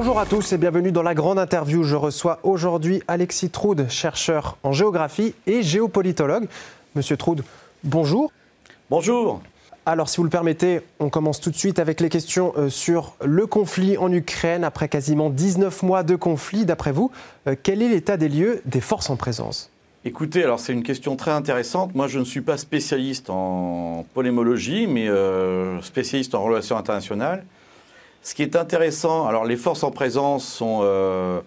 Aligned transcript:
Bonjour 0.00 0.20
à 0.20 0.26
tous 0.26 0.52
et 0.52 0.58
bienvenue 0.58 0.92
dans 0.92 1.02
la 1.02 1.12
grande 1.12 1.40
interview. 1.40 1.82
Je 1.82 1.96
reçois 1.96 2.38
aujourd'hui 2.44 3.02
Alexis 3.08 3.50
Troude, 3.50 3.88
chercheur 3.88 4.56
en 4.62 4.70
géographie 4.70 5.34
et 5.48 5.60
géopolitologue. 5.64 6.46
Monsieur 6.94 7.16
Troude, 7.16 7.42
bonjour. 7.82 8.30
Bonjour. 8.90 9.42
Alors, 9.86 10.08
si 10.08 10.18
vous 10.18 10.22
le 10.22 10.30
permettez, 10.30 10.82
on 11.00 11.10
commence 11.10 11.40
tout 11.40 11.50
de 11.50 11.56
suite 11.56 11.80
avec 11.80 12.00
les 12.00 12.10
questions 12.10 12.52
euh, 12.56 12.68
sur 12.68 13.16
le 13.24 13.48
conflit 13.48 13.98
en 13.98 14.12
Ukraine. 14.12 14.62
Après 14.62 14.88
quasiment 14.88 15.30
19 15.30 15.82
mois 15.82 16.04
de 16.04 16.14
conflit, 16.14 16.64
d'après 16.64 16.92
vous, 16.92 17.10
euh, 17.48 17.56
quel 17.60 17.82
est 17.82 17.88
l'état 17.88 18.16
des 18.16 18.28
lieux 18.28 18.62
des 18.66 18.80
forces 18.80 19.10
en 19.10 19.16
présence? 19.16 19.68
Écoutez, 20.04 20.44
alors 20.44 20.60
c'est 20.60 20.72
une 20.72 20.84
question 20.84 21.16
très 21.16 21.32
intéressante. 21.32 21.92
Moi, 21.96 22.06
je 22.06 22.20
ne 22.20 22.24
suis 22.24 22.42
pas 22.42 22.56
spécialiste 22.56 23.30
en 23.30 24.06
polémologie, 24.14 24.86
mais 24.86 25.08
euh, 25.08 25.82
spécialiste 25.82 26.36
en 26.36 26.44
relations 26.44 26.76
internationales. 26.76 27.42
Ce 28.22 28.34
qui 28.34 28.42
est 28.42 28.56
intéressant, 28.56 29.26
alors 29.26 29.44
les 29.44 29.56
forces 29.56 29.84
en 29.84 29.90
présence 29.90 30.46
sont, 30.46 30.80
euh, 30.82 31.40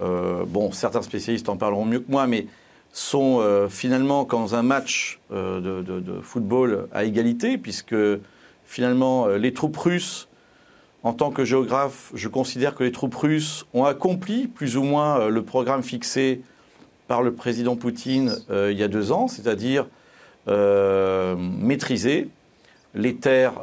euh, 0.00 0.44
bon, 0.46 0.72
certains 0.72 1.02
spécialistes 1.02 1.48
en 1.48 1.56
parleront 1.56 1.84
mieux 1.84 2.00
que 2.00 2.10
moi, 2.10 2.26
mais 2.26 2.46
sont 2.92 3.68
finalement 3.68 4.24
dans 4.24 4.54
un 4.54 4.62
match 4.62 5.20
de, 5.30 6.20
football 6.22 6.88
à 6.92 7.04
égalité, 7.04 7.58
puisque 7.58 7.94
finalement 8.64 9.28
les 9.28 9.52
troupes 9.52 9.76
russes, 9.76 10.26
en 11.04 11.12
tant 11.12 11.30
que 11.30 11.44
géographe, 11.44 12.10
je 12.14 12.28
considère 12.28 12.74
que 12.74 12.82
les 12.82 12.90
troupes 12.90 13.14
russes 13.14 13.66
ont 13.74 13.84
accompli 13.84 14.48
plus 14.48 14.76
ou 14.76 14.82
moins 14.82 15.28
le 15.28 15.42
programme 15.42 15.82
fixé 15.82 16.40
par 17.08 17.22
le 17.22 17.32
président 17.32 17.74
Poutine 17.74 18.36
euh, 18.50 18.70
il 18.70 18.78
y 18.78 18.84
a 18.84 18.88
deux 18.88 19.10
ans, 19.10 19.26
c'est-à-dire 19.26 19.86
euh, 20.46 21.34
maîtriser 21.36 22.28
les 22.94 23.16
terres 23.16 23.54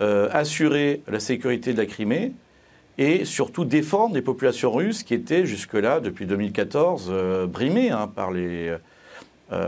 euh, 0.00 0.28
assurer 0.32 1.02
la 1.08 1.20
sécurité 1.20 1.72
de 1.72 1.78
la 1.78 1.86
Crimée 1.86 2.32
et 2.98 3.24
surtout 3.24 3.64
défendre 3.64 4.14
les 4.14 4.22
populations 4.22 4.72
russes 4.72 5.02
qui 5.02 5.14
étaient 5.14 5.46
jusque-là, 5.46 6.00
depuis 6.00 6.26
2014, 6.26 7.12
brimées 7.48 7.90
hein, 7.90 8.08
par 8.08 8.32
les, 8.32 8.76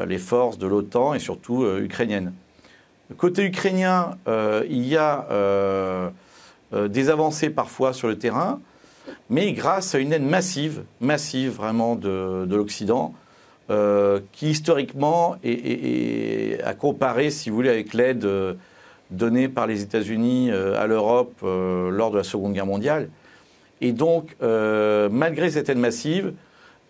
les, 0.08 0.18
forces 0.18 0.58
de 0.58 0.66
l'OTAN 0.66 1.14
et 1.14 1.20
surtout 1.20 1.64
ukrainiennes. 1.64 2.32
Côté 3.16 3.44
ukrainien, 3.44 4.18
il 4.68 4.84
y 4.84 4.96
a 4.96 6.10
des 6.74 7.08
avancées 7.08 7.50
parfois 7.50 7.92
sur 7.92 8.08
le 8.08 8.18
terrain, 8.18 8.60
mais 9.28 9.52
grâce 9.52 9.94
à 9.94 9.98
une 9.98 10.12
aide 10.12 10.22
massive, 10.22 10.82
massive 11.00 11.52
vraiment 11.52 11.96
de, 11.96 12.46
l'Occident, 12.48 13.14
euh, 13.70 14.20
qui 14.32 14.50
historiquement 14.50 15.36
est, 15.44 16.60
à 16.64 16.74
comparer, 16.74 17.30
si 17.30 17.50
vous 17.50 17.56
voulez, 17.56 17.70
avec 17.70 17.94
l'aide 17.94 18.24
euh, 18.24 18.54
donnée 19.10 19.48
par 19.48 19.66
les 19.66 19.82
États-Unis 19.82 20.50
euh, 20.50 20.80
à 20.80 20.86
l'Europe 20.86 21.34
lors 21.42 22.10
de 22.10 22.16
la 22.16 22.24
Seconde 22.24 22.52
Guerre 22.52 22.66
mondiale. 22.66 23.08
Et 23.80 23.92
donc, 23.92 24.36
malgré 24.40 25.50
cette 25.50 25.70
aide 25.70 25.78
massive, 25.78 26.34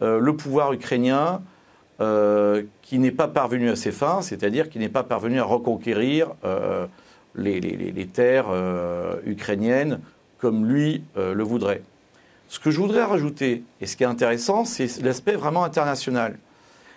le 0.00 0.30
pouvoir 0.32 0.72
ukrainien, 0.72 1.40
qui 2.82 2.98
n'est 2.98 3.12
pas 3.12 3.28
parvenu 3.28 3.70
à 3.70 3.76
ses 3.76 3.92
fins, 3.92 4.22
c'est-à-dire 4.22 4.68
qui 4.68 4.80
n'est 4.80 4.88
pas 4.88 5.04
parvenu 5.04 5.38
à 5.38 5.44
reconquérir 5.44 6.32
les, 7.36 8.08
terres 8.12 8.48
ukrainiennes 9.24 10.00
comme 10.38 10.66
lui 10.66 11.04
le 11.16 11.42
voudrait. 11.44 11.82
Ce 12.50 12.58
que 12.58 12.72
je 12.72 12.80
voudrais 12.80 13.04
rajouter, 13.04 13.62
et 13.80 13.86
ce 13.86 13.96
qui 13.96 14.02
est 14.02 14.08
intéressant, 14.08 14.64
c'est 14.64 15.00
l'aspect 15.02 15.36
vraiment 15.36 15.62
international. 15.62 16.36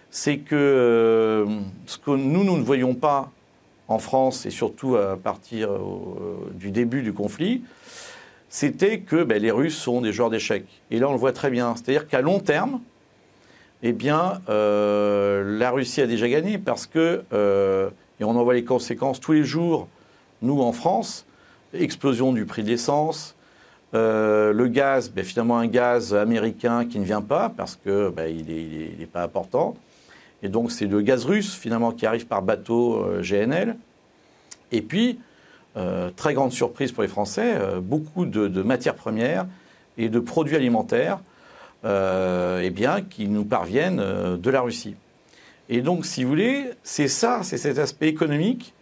C'est 0.09 0.39
que 0.39 0.55
euh, 0.55 1.45
ce 1.85 1.99
que 1.99 2.09
nous, 2.09 2.43
nous 2.43 2.57
ne 2.57 2.63
voyons 2.63 2.95
pas 2.95 3.31
en 3.87 3.99
France, 3.99 4.45
et 4.45 4.49
surtout 4.49 4.95
à 4.95 5.17
partir 5.17 5.71
euh, 5.71 6.51
du 6.53 6.71
début 6.71 7.01
du 7.01 7.13
conflit, 7.13 7.63
c'était 8.49 8.99
que 8.99 9.23
ben, 9.23 9.41
les 9.41 9.51
Russes 9.51 9.77
sont 9.77 10.01
des 10.01 10.13
joueurs 10.13 10.29
d'échecs. 10.29 10.67
Et 10.91 10.99
là, 10.99 11.09
on 11.09 11.13
le 11.13 11.17
voit 11.17 11.33
très 11.33 11.49
bien. 11.49 11.75
C'est-à-dire 11.75 12.07
qu'à 12.07 12.21
long 12.21 12.39
terme, 12.39 12.79
eh 13.81 13.91
bien, 13.91 14.41
euh, 14.49 15.57
la 15.57 15.71
Russie 15.71 16.01
a 16.01 16.07
déjà 16.07 16.29
gagné 16.29 16.57
parce 16.57 16.85
que, 16.85 17.23
et 18.19 18.23
on 18.23 18.29
en 18.29 18.43
voit 18.43 18.53
les 18.53 18.63
conséquences 18.63 19.19
tous 19.19 19.33
les 19.33 19.43
jours, 19.43 19.87
nous 20.41 20.61
en 20.61 20.71
France, 20.71 21.25
explosion 21.73 22.31
du 22.31 22.45
prix 22.45 22.63
de 22.63 22.69
l'essence, 22.69 23.35
euh, 23.93 24.53
le 24.53 24.67
gaz, 24.67 25.11
ben, 25.11 25.23
finalement 25.23 25.57
un 25.57 25.67
gaz 25.67 26.15
américain 26.15 26.85
qui 26.85 26.99
ne 26.99 27.05
vient 27.05 27.21
pas 27.21 27.49
parce 27.49 27.75
qu'il 27.75 28.09
ben, 28.15 28.35
n'est 28.35 29.05
pas 29.05 29.23
important. 29.23 29.75
Et 30.43 30.49
donc 30.49 30.71
c'est 30.71 30.85
le 30.85 31.01
gaz 31.01 31.25
russe 31.25 31.55
finalement 31.55 31.91
qui 31.91 32.05
arrive 32.05 32.27
par 32.27 32.43
bateau 32.43 33.03
euh, 33.03 33.21
GNL. 33.23 33.75
Et 34.71 34.81
puis, 34.81 35.19
euh, 35.77 36.11
très 36.15 36.35
grande 36.35 36.51
surprise 36.51 36.91
pour 36.91 37.01
les 37.01 37.09
Français, 37.09 37.55
beaucoup 37.81 38.25
de, 38.25 38.61
matières 38.61 38.95
premières 38.95 39.47
et 39.97 40.09
de 40.09 40.19
produits 40.19 40.55
alimentaires 40.55 41.19
eh 41.85 42.69
bien, 42.69 43.01
qui 43.01 43.27
nous 43.27 43.43
parviennent 43.43 43.97
de 44.37 44.49
la 44.49 44.61
Russie. 44.61 44.95
Et 45.69 45.81
donc, 45.81 46.05
si 46.05 46.23
vous 46.23 46.29
voulez, 46.29 46.71
c'est 46.83 47.07
ça, 47.07 47.41
c'est 47.43 47.57
cet 47.57 47.77
aspect 47.77 48.07
économique 48.07 48.73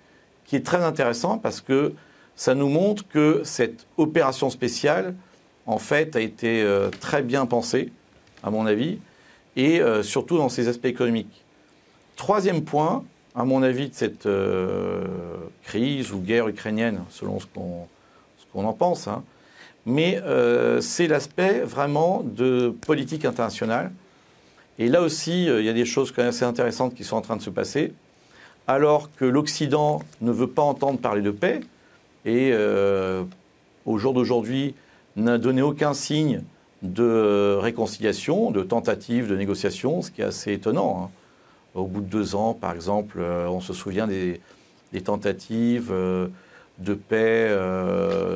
qui 0.46 0.56
est 0.56 0.66
très 0.66 0.84
intéressant 0.84 1.38
parce 1.38 1.62
que 1.62 1.94
ça 2.36 2.56
nous 2.56 2.70
montre 2.70 3.08
que 3.08 3.42
cette 3.44 3.86
opération 3.98 4.50
spéciale, 4.50 5.16
en 5.66 5.78
fait, 5.78 6.16
a 6.16 6.22
été 6.22 6.62
euh, 6.64 6.90
très 6.90 7.22
bien 7.22 7.46
pensée, 7.46 7.92
à 8.44 8.50
mon 8.50 8.66
avis, 8.66 9.00
et 9.56 9.80
euh, 9.80 10.02
surtout 10.02 10.38
dans 10.38 10.50
ses 10.50 10.68
aspects 10.68 10.86
économiques. 10.86 11.46
Troisième 12.22 12.64
point, 12.64 13.04
à 13.34 13.46
mon 13.46 13.64
avis, 13.64 13.90
de 13.90 13.96
cette 13.96 14.28
euh, 14.28 15.04
crise 15.64 16.12
ou 16.12 16.20
guerre 16.20 16.48
ukrainienne, 16.48 17.00
selon 17.10 17.40
ce 17.40 17.48
qu'on 17.48 18.64
en 18.64 18.74
pense, 18.74 19.08
hein, 19.08 19.24
mais 19.88 20.22
c'est 20.82 21.08
l'aspect 21.08 21.62
vraiment 21.62 22.22
de 22.24 22.70
politique 22.86 23.26
internationale. 23.26 23.92
Et 24.78 24.88
là 24.88 25.02
aussi, 25.02 25.46
il 25.46 25.66
y 25.66 25.70
a 25.70 25.74
des 25.74 25.84
choses 25.86 26.12
quand 26.12 26.22
même 26.22 26.30
assez 26.30 26.46
intéressantes 26.46 26.94
qui 26.94 27.04
sont 27.04 27.16
en 27.16 27.22
train 27.22 27.38
de 27.38 27.42
se 27.42 27.50
passer. 27.50 27.92
Alors 28.68 29.10
que 29.16 29.26
l'Occident 29.26 30.04
ne 30.22 30.32
veut 30.32 30.46
pas 30.46 30.62
entendre 30.62 31.00
parler 31.00 31.24
de 31.24 31.32
paix, 31.32 31.62
et 32.26 32.52
euh, 32.54 33.24
au 33.88 33.98
jour 33.98 34.14
d'aujourd'hui 34.14 34.76
n'a 35.16 35.40
donné 35.40 35.64
aucun 35.64 35.96
signe 35.96 36.44
de 36.84 37.58
réconciliation, 37.60 38.52
de 38.52 38.62
tentative 38.62 39.28
de 39.28 39.36
négociation, 39.36 40.04
ce 40.04 40.12
qui 40.12 40.22
est 40.22 40.26
assez 40.26 40.54
étonnant. 40.54 41.06
Hein. 41.06 41.18
Au 41.74 41.86
bout 41.86 42.02
de 42.02 42.08
deux 42.08 42.36
ans, 42.36 42.54
par 42.54 42.74
exemple, 42.74 43.18
euh, 43.20 43.48
on 43.48 43.62
se 43.62 43.74
souvient 43.74 44.08
des, 44.08 44.42
tentatives 45.04 45.90
euh, 45.92 46.28
de 46.80 46.94
paix 46.94 47.50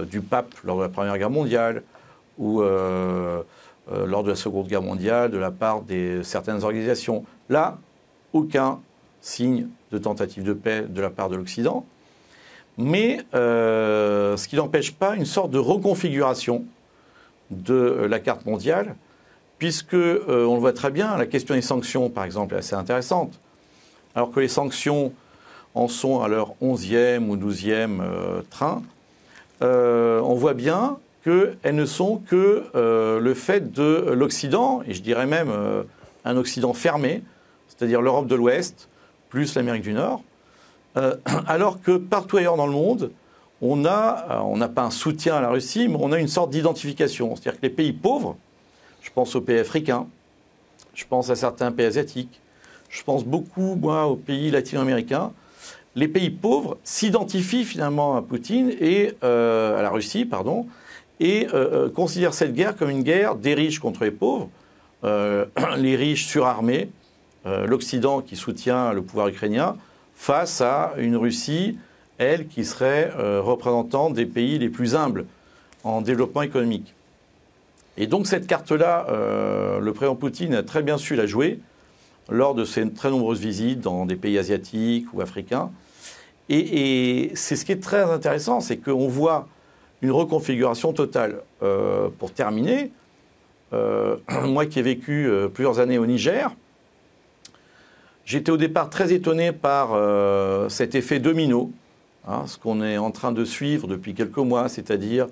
du 0.10 0.22
pape 0.22 0.54
lors 0.64 0.78
de 0.78 0.84
la 0.84 0.90
Première 0.90 1.18
Guerre 1.18 1.30
mondiale 1.30 1.84
ou 2.38 2.62
lors 2.62 4.24
de 4.24 4.30
la 4.30 4.36
Seconde 4.36 4.68
Guerre 4.68 4.82
mondiale 4.82 5.32
de 5.32 5.38
la 5.38 5.52
part 5.52 5.82
de 5.82 6.22
certaines 6.24 6.64
organisations. 6.64 7.26
Là, 7.50 7.78
aucun 8.34 8.80
signe 9.22 9.68
de 9.92 9.98
tentative 9.98 10.44
de 10.44 10.54
paix 10.54 10.86
de 10.88 11.02
la 11.02 11.10
part 11.10 11.30
de 11.30 11.36
l'Occident 11.36 11.86
mais 12.78 13.20
euh, 13.34 14.36
ce 14.38 14.48
qui 14.48 14.56
n'empêche 14.56 14.94
pas 14.94 15.16
une 15.16 15.26
sorte 15.26 15.52
de 15.52 15.58
reconfiguration 15.58 16.66
de 17.52 18.06
la 18.10 18.20
carte 18.20 18.46
mondiale, 18.46 18.96
puisque, 19.58 19.94
euh, 19.94 20.46
on 20.46 20.56
le 20.56 20.60
voit 20.60 20.74
très 20.74 20.92
bien, 20.92 21.18
la 21.18 21.26
question 21.26 21.56
des 21.56 21.62
sanctions, 21.62 22.10
par 22.10 22.24
exemple, 22.24 22.56
est 22.56 22.60
assez 22.60 22.76
intéressante. 22.76 23.40
Alors 24.16 24.32
que 24.32 24.40
les 24.40 24.48
sanctions 24.48 25.14
en 25.74 25.88
sont 25.88 26.22
à 26.22 26.28
leur 26.28 26.54
11e 26.62 27.28
ou 27.28 27.36
12e 27.36 28.00
euh, 28.02 28.42
train, 28.50 28.82
on 29.62 30.36
voit 30.36 30.54
bien 30.54 30.98
qu'elles 31.24 31.58
ne 31.76 31.86
sont 31.86 32.18
que 32.18 32.66
le 32.76 33.34
fait 33.34 33.72
de 33.72 34.12
l'Occident, 34.12 34.82
et 34.88 34.94
je 34.94 35.02
dirais 35.02 35.26
même 35.26 35.50
un 36.24 36.38
Occident 36.38 36.74
fermé, 36.74 37.24
c'est-à-dire 37.68 38.02
l'Europe 38.02 38.28
de 38.28 38.36
l'Ouest, 38.36 38.90
plus 39.30 39.56
l'Amérique 39.56 39.84
du 39.84 39.94
Nord, 39.94 40.22
euh, 40.98 41.16
alors 41.48 41.82
que 41.82 41.98
partout 41.98 42.38
ailleurs 42.38 42.58
dans 42.58 42.68
le 42.68 42.74
monde, 42.74 43.12
on 43.62 43.76
n'a 43.78 44.26
euh, 44.32 44.68
pas 44.68 44.84
un 44.84 44.92
soutien 44.92 45.36
à 45.36 45.42
la 45.42 45.50
Russie, 45.50 45.88
mais 45.88 45.98
on 46.00 46.12
a 46.12 46.20
une 46.20 46.28
sorte 46.28 46.50
d'identification. 46.50 47.36
C'est-à-dire 47.36 47.60
que 47.60 47.66
les 47.66 47.74
pays 47.74 47.94
pauvres, 47.94 48.38
je 49.06 49.12
pense 49.14 49.36
aux 49.36 49.42
pays 49.42 49.60
africains, 49.60 50.08
je 50.96 51.06
pense 51.08 51.30
à 51.30 51.36
certains 51.36 51.72
pays 51.72 51.86
asiatiques, 51.86 52.42
je 52.90 53.04
pense 53.04 53.24
beaucoup, 53.24 53.76
moi, 53.76 54.08
aux 54.08 54.16
pays 54.16 54.50
latino-américains, 54.50 55.32
les 55.96 56.08
pays 56.08 56.30
pauvres 56.30 56.78
s'identifient 56.84 57.64
finalement 57.64 58.18
à 58.18 58.22
Poutine 58.22 58.74
et 58.82 59.14
euh, 59.24 59.80
à 59.80 59.82
la 59.82 59.90
Russie, 59.90 60.30
et 61.22 61.48
considèrent 61.96 62.34
cette 62.34 62.54
guerre 62.54 62.76
comme 62.76 62.90
une 62.90 63.04
guerre 63.04 63.36
des 63.36 63.54
riches 63.54 63.80
contre 63.80 64.04
les 64.04 64.12
pauvres, 64.12 64.50
les 65.04 65.96
riches 65.96 66.26
surarmés, 66.26 66.90
l'Occident 67.46 68.22
qui 68.22 68.36
soutient 68.36 68.92
le 68.92 69.02
pouvoir 69.02 69.30
ukrainien, 69.30 69.78
face 70.16 70.62
à 70.62 70.94
une 70.98 71.16
Russie, 71.16 71.78
elle, 72.18 72.48
qui 72.48 72.66
serait 72.66 73.12
euh, 73.18 73.42
représentante 73.42 74.14
des 74.14 74.26
pays 74.26 74.58
les 74.58 74.70
plus 74.70 74.96
humbles 74.96 75.26
en 75.84 76.02
développement 76.02 76.42
économique. 76.42 76.94
Et 77.98 78.08
donc 78.08 78.28
cette 78.28 78.48
carte-là, 78.48 79.08
euh, 79.10 79.80
le 79.80 79.94
président 79.94 80.16
Poutine 80.16 80.54
a 80.56 80.64
très 80.64 80.84
bien 80.84 80.98
su 80.98 81.16
la 81.16 81.26
jouer 81.26 81.60
lors 82.30 82.56
de 82.56 82.66
ses 82.66 82.90
très 82.92 83.10
nombreuses 83.10 83.40
visites 83.40 83.80
dans 83.80 84.06
des 84.06 84.16
pays 84.16 84.38
asiatiques 84.38 85.08
ou 85.14 85.22
africains. 85.22 85.72
Et, 86.50 87.32
c'est 87.36 87.56
ce 87.56 87.66
qui 87.66 87.72
est 87.72 87.82
très 87.82 88.04
intéressant, 88.04 88.60
c'est 88.60 88.78
qu'on 88.78 89.08
voit 89.08 89.48
une 90.02 90.12
reconfiguration 90.12 90.94
totale. 90.94 91.42
pour 92.20 92.32
terminer, 92.32 92.92
moi 94.44 94.66
qui 94.66 94.80
ai 94.80 94.82
vécu 94.82 95.30
plusieurs 95.54 95.80
années 95.80 95.98
au 95.98 96.06
Niger, 96.06 96.52
j'étais 98.26 98.52
au 98.52 98.58
départ 98.58 98.90
très 98.90 99.14
étonné 99.14 99.52
par 99.52 99.90
cet 100.70 100.94
effet 100.94 101.20
domino, 101.20 101.72
hein, 102.28 102.44
ce 102.46 102.58
qu'on 102.60 102.84
est 102.84 102.98
en 102.98 103.10
train 103.12 103.32
de 103.32 103.46
suivre 103.46 103.88
depuis 103.88 104.14
quelques 104.14 104.38
mois, 104.38 104.70
c'est-à-dire 104.70 105.28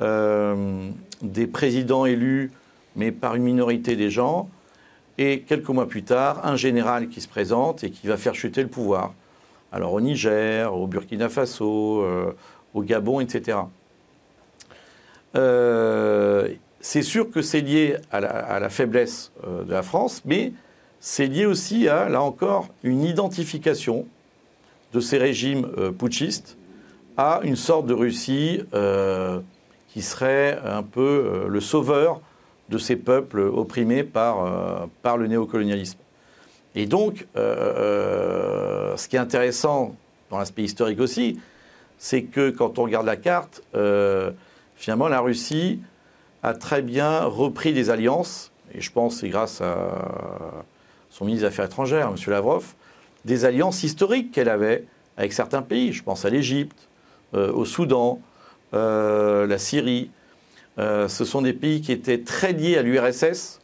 des 0.00 1.46
présidents 1.46 2.06
élus, 2.06 2.50
mais 2.96 3.12
par 3.12 3.34
une 3.34 3.42
minorité 3.42 3.96
des 3.96 4.10
gens, 4.10 4.48
et 5.20 5.40
quelques 5.40 5.68
mois 5.68 5.86
plus 5.86 6.02
tard, 6.02 6.46
un 6.46 6.56
général 6.56 7.08
qui 7.08 7.20
se 7.20 7.28
présente 7.28 7.84
et 7.84 7.90
qui 7.90 8.06
va 8.06 8.16
faire 8.16 8.34
chuter 8.34 8.62
le 8.62 8.68
pouvoir. 8.68 9.12
Alors 9.70 9.92
au 9.92 10.00
Niger, 10.00 10.74
au 10.74 10.86
Burkina 10.86 11.28
Faso, 11.28 12.02
euh, 12.02 12.32
au 12.72 12.82
Gabon, 12.82 13.20
etc. 13.20 13.58
Euh, 15.36 16.48
c'est 16.80 17.02
sûr 17.02 17.30
que 17.30 17.42
c'est 17.42 17.60
lié 17.60 17.96
à 18.10 18.20
la, 18.20 18.68
faiblesse 18.70 19.30
euh, 19.46 19.62
de 19.64 19.72
la 19.72 19.82
France, 19.82 20.22
mais 20.24 20.54
c'est 21.00 21.26
lié 21.26 21.44
aussi 21.44 21.86
à, 21.86 22.08
là 22.08 22.22
encore, 22.22 22.68
une 22.82 23.04
identification 23.04 24.06
de 24.94 25.00
ces 25.00 25.18
régimes 25.18 25.68
putschistes 25.98 26.56
à 27.18 27.40
une 27.44 27.56
sorte 27.56 27.86
de 27.86 27.94
Russie 27.94 28.62
qui 29.92 30.02
serait 30.02 30.58
un 30.64 30.82
peu 30.82 31.46
le 31.48 31.60
sauveur 31.60 32.20
de 32.70 32.78
ces 32.78 32.96
peuples 32.96 33.40
opprimés 33.40 34.04
par, 34.04 34.44
euh, 34.44 34.86
par 35.02 35.16
le 35.16 35.26
néocolonialisme. 35.26 35.98
Et 36.76 36.86
donc, 36.86 37.26
euh, 37.36 38.92
euh, 38.92 38.96
ce 38.96 39.08
qui 39.08 39.16
est 39.16 39.20
intéressant 39.20 39.96
dans 40.30 40.38
l'aspect 40.38 40.62
historique 40.62 41.00
aussi, 41.00 41.40
c'est 41.98 42.22
que 42.22 42.50
quand 42.50 42.78
on 42.78 42.84
regarde 42.84 43.04
la 43.04 43.16
carte, 43.16 43.62
finalement, 44.76 45.08
la 45.08 45.20
Russie 45.20 45.80
a 46.42 46.54
très 46.54 46.80
bien 46.80 47.24
repris 47.24 47.74
des 47.74 47.90
alliances, 47.90 48.52
et 48.72 48.80
je 48.80 48.90
pense 48.90 49.16
c'est 49.16 49.28
grâce 49.28 49.60
à 49.60 50.64
son 51.10 51.26
ministre 51.26 51.46
des 51.46 51.52
Affaires 51.52 51.66
étrangères, 51.66 52.08
M. 52.08 52.14
Lavrov, 52.28 52.74
des 53.26 53.44
alliances 53.44 53.82
historiques 53.82 54.30
qu'elle 54.32 54.48
avait 54.48 54.86
avec 55.18 55.34
certains 55.34 55.60
pays. 55.60 55.92
Je 55.92 56.02
pense 56.02 56.24
à 56.24 56.30
l'Égypte, 56.30 56.88
au 57.34 57.66
Soudan, 57.66 58.20
la 58.72 59.58
Syrie, 59.58 60.10
euh, 60.80 61.08
ce 61.08 61.24
sont 61.24 61.42
des 61.42 61.52
pays 61.52 61.80
qui 61.80 61.92
étaient 61.92 62.22
très 62.22 62.52
liés 62.52 62.76
à 62.76 62.82
l'URSS 62.82 63.60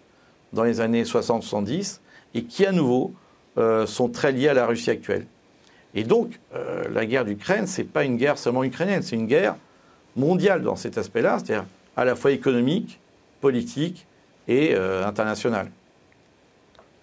dans 0.52 0.64
les 0.64 0.80
années 0.80 1.04
60-70 1.04 2.00
et 2.34 2.44
qui, 2.44 2.66
à 2.66 2.72
nouveau, 2.72 3.14
euh, 3.58 3.86
sont 3.86 4.08
très 4.08 4.32
liés 4.32 4.48
à 4.48 4.54
la 4.54 4.66
Russie 4.66 4.90
actuelle. 4.90 5.26
Et 5.94 6.04
donc, 6.04 6.40
euh, 6.54 6.84
la 6.92 7.06
guerre 7.06 7.24
d'Ukraine, 7.24 7.66
ce 7.66 7.80
n'est 7.80 7.86
pas 7.86 8.04
une 8.04 8.16
guerre 8.16 8.36
seulement 8.36 8.64
ukrainienne, 8.64 9.02
c'est 9.02 9.16
une 9.16 9.26
guerre 9.26 9.56
mondiale 10.14 10.62
dans 10.62 10.76
cet 10.76 10.98
aspect-là, 10.98 11.38
c'est-à-dire 11.38 11.64
à 11.96 12.04
la 12.04 12.14
fois 12.14 12.32
économique, 12.32 13.00
politique 13.40 14.06
et 14.48 14.74
internationale. 14.74 15.70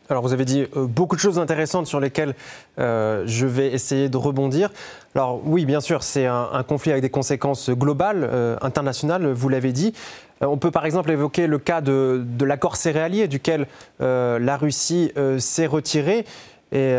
Alors 0.09 0.21
vous 0.21 0.33
avez 0.33 0.45
dit 0.45 0.65
euh, 0.75 0.85
beaucoup 0.85 1.15
de 1.15 1.21
choses 1.21 1.39
intéressantes 1.39 1.87
sur 1.87 1.99
lesquelles 1.99 2.35
euh, 2.79 3.23
je 3.25 3.45
vais 3.45 3.67
essayer 3.71 4.09
de 4.09 4.17
rebondir. 4.17 4.69
Alors 5.15 5.41
oui, 5.45 5.65
bien 5.65 5.79
sûr, 5.79 6.03
c'est 6.03 6.25
un, 6.25 6.63
conflit 6.67 6.91
avec 6.91 7.01
des 7.01 7.09
conséquences 7.09 7.69
globales, 7.69 8.27
euh, 8.29 8.57
internationales, 8.61 9.31
vous 9.31 9.49
l'avez 9.49 9.71
dit. 9.71 9.93
on 10.41 10.57
peut 10.57 10.71
par 10.71 10.85
exemple 10.85 11.09
évoquer 11.11 11.47
le 11.47 11.57
cas 11.57 11.79
de, 11.79 12.25
l'accord 12.41 12.75
céréalier 12.75 13.27
duquel 13.27 13.67
la 13.99 14.57
Russie 14.57 15.11
s'est 15.37 15.67
retirée. 15.67 16.25
Et 16.71 16.97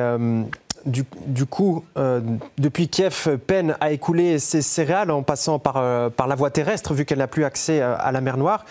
du, 0.87 1.47
coup, 1.47 1.85
depuis 2.59 2.89
Kiev 2.89 3.39
peine 3.47 3.77
à 3.81 3.91
écouler 3.91 4.39
ses 4.39 4.63
céréales 4.63 5.11
en 5.11 5.23
passant 5.23 5.59
par, 5.59 6.11
par 6.13 6.27
la 6.27 6.35
voie 6.37 6.51
terrestre, 6.51 6.95
vu 6.95 7.05
qu'elle 7.05 7.19
n'a 7.19 7.27
plus 7.27 7.45
accès 7.45 7.81
à 7.81 8.13
la 8.13 8.21
mer 8.21 8.37
Noire 8.37 8.65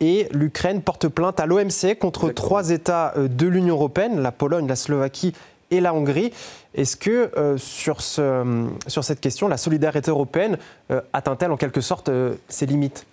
et 0.00 0.28
l'Ukraine 0.32 0.82
porte 0.82 1.08
plainte 1.08 1.40
à 1.40 1.46
l'OMC 1.46 1.98
contre 1.98 2.30
trois 2.30 2.70
États 2.70 3.14
euh, 3.16 3.28
de 3.28 3.46
l'Union 3.46 3.74
européenne, 3.74 4.20
la 4.20 4.32
Pologne, 4.32 4.66
la 4.66 4.76
Slovaquie 4.76 5.32
et 5.70 5.80
la 5.80 5.94
Hongrie. 5.94 6.32
Est-ce 6.74 6.96
que 6.96 7.30
euh, 7.36 7.56
sur, 7.56 8.00
ce, 8.00 8.66
sur, 8.86 9.04
cette 9.04 9.20
question, 9.20 9.48
la 9.48 9.56
solidarité 9.56 10.10
européenne 10.10 10.58
euh, 10.90 11.00
atteint-elle 11.12 11.50
en 11.50 11.56
quelque 11.56 11.80
sorte 11.80 12.10
ses 12.48 12.66
limites? 12.66 13.06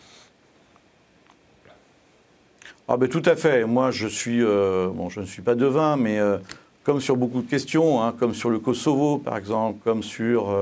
Ah 2.87 2.97
ben, 2.97 3.07
Tout 3.07 3.23
à 3.25 3.35
fait. 3.35 3.65
Moi, 3.65 3.91
je, 3.91 4.07
suis, 4.07 4.43
bon, 4.43 5.09
je 5.09 5.21
ne 5.21 5.25
suis 5.25 5.41
pas 5.41 5.55
devin, 5.55 5.95
mais 5.95 6.19
comme 6.83 6.99
sur 6.99 7.15
beaucoup 7.15 7.41
de 7.41 7.49
questions, 7.49 8.03
hein, 8.03 8.13
comme 8.19 8.33
sur 8.33 8.49
le 8.49 8.59
Kosovo, 8.59 9.19
par 9.19 9.37
exemple, 9.37 9.79
comme 9.85 10.03
sur 10.03 10.53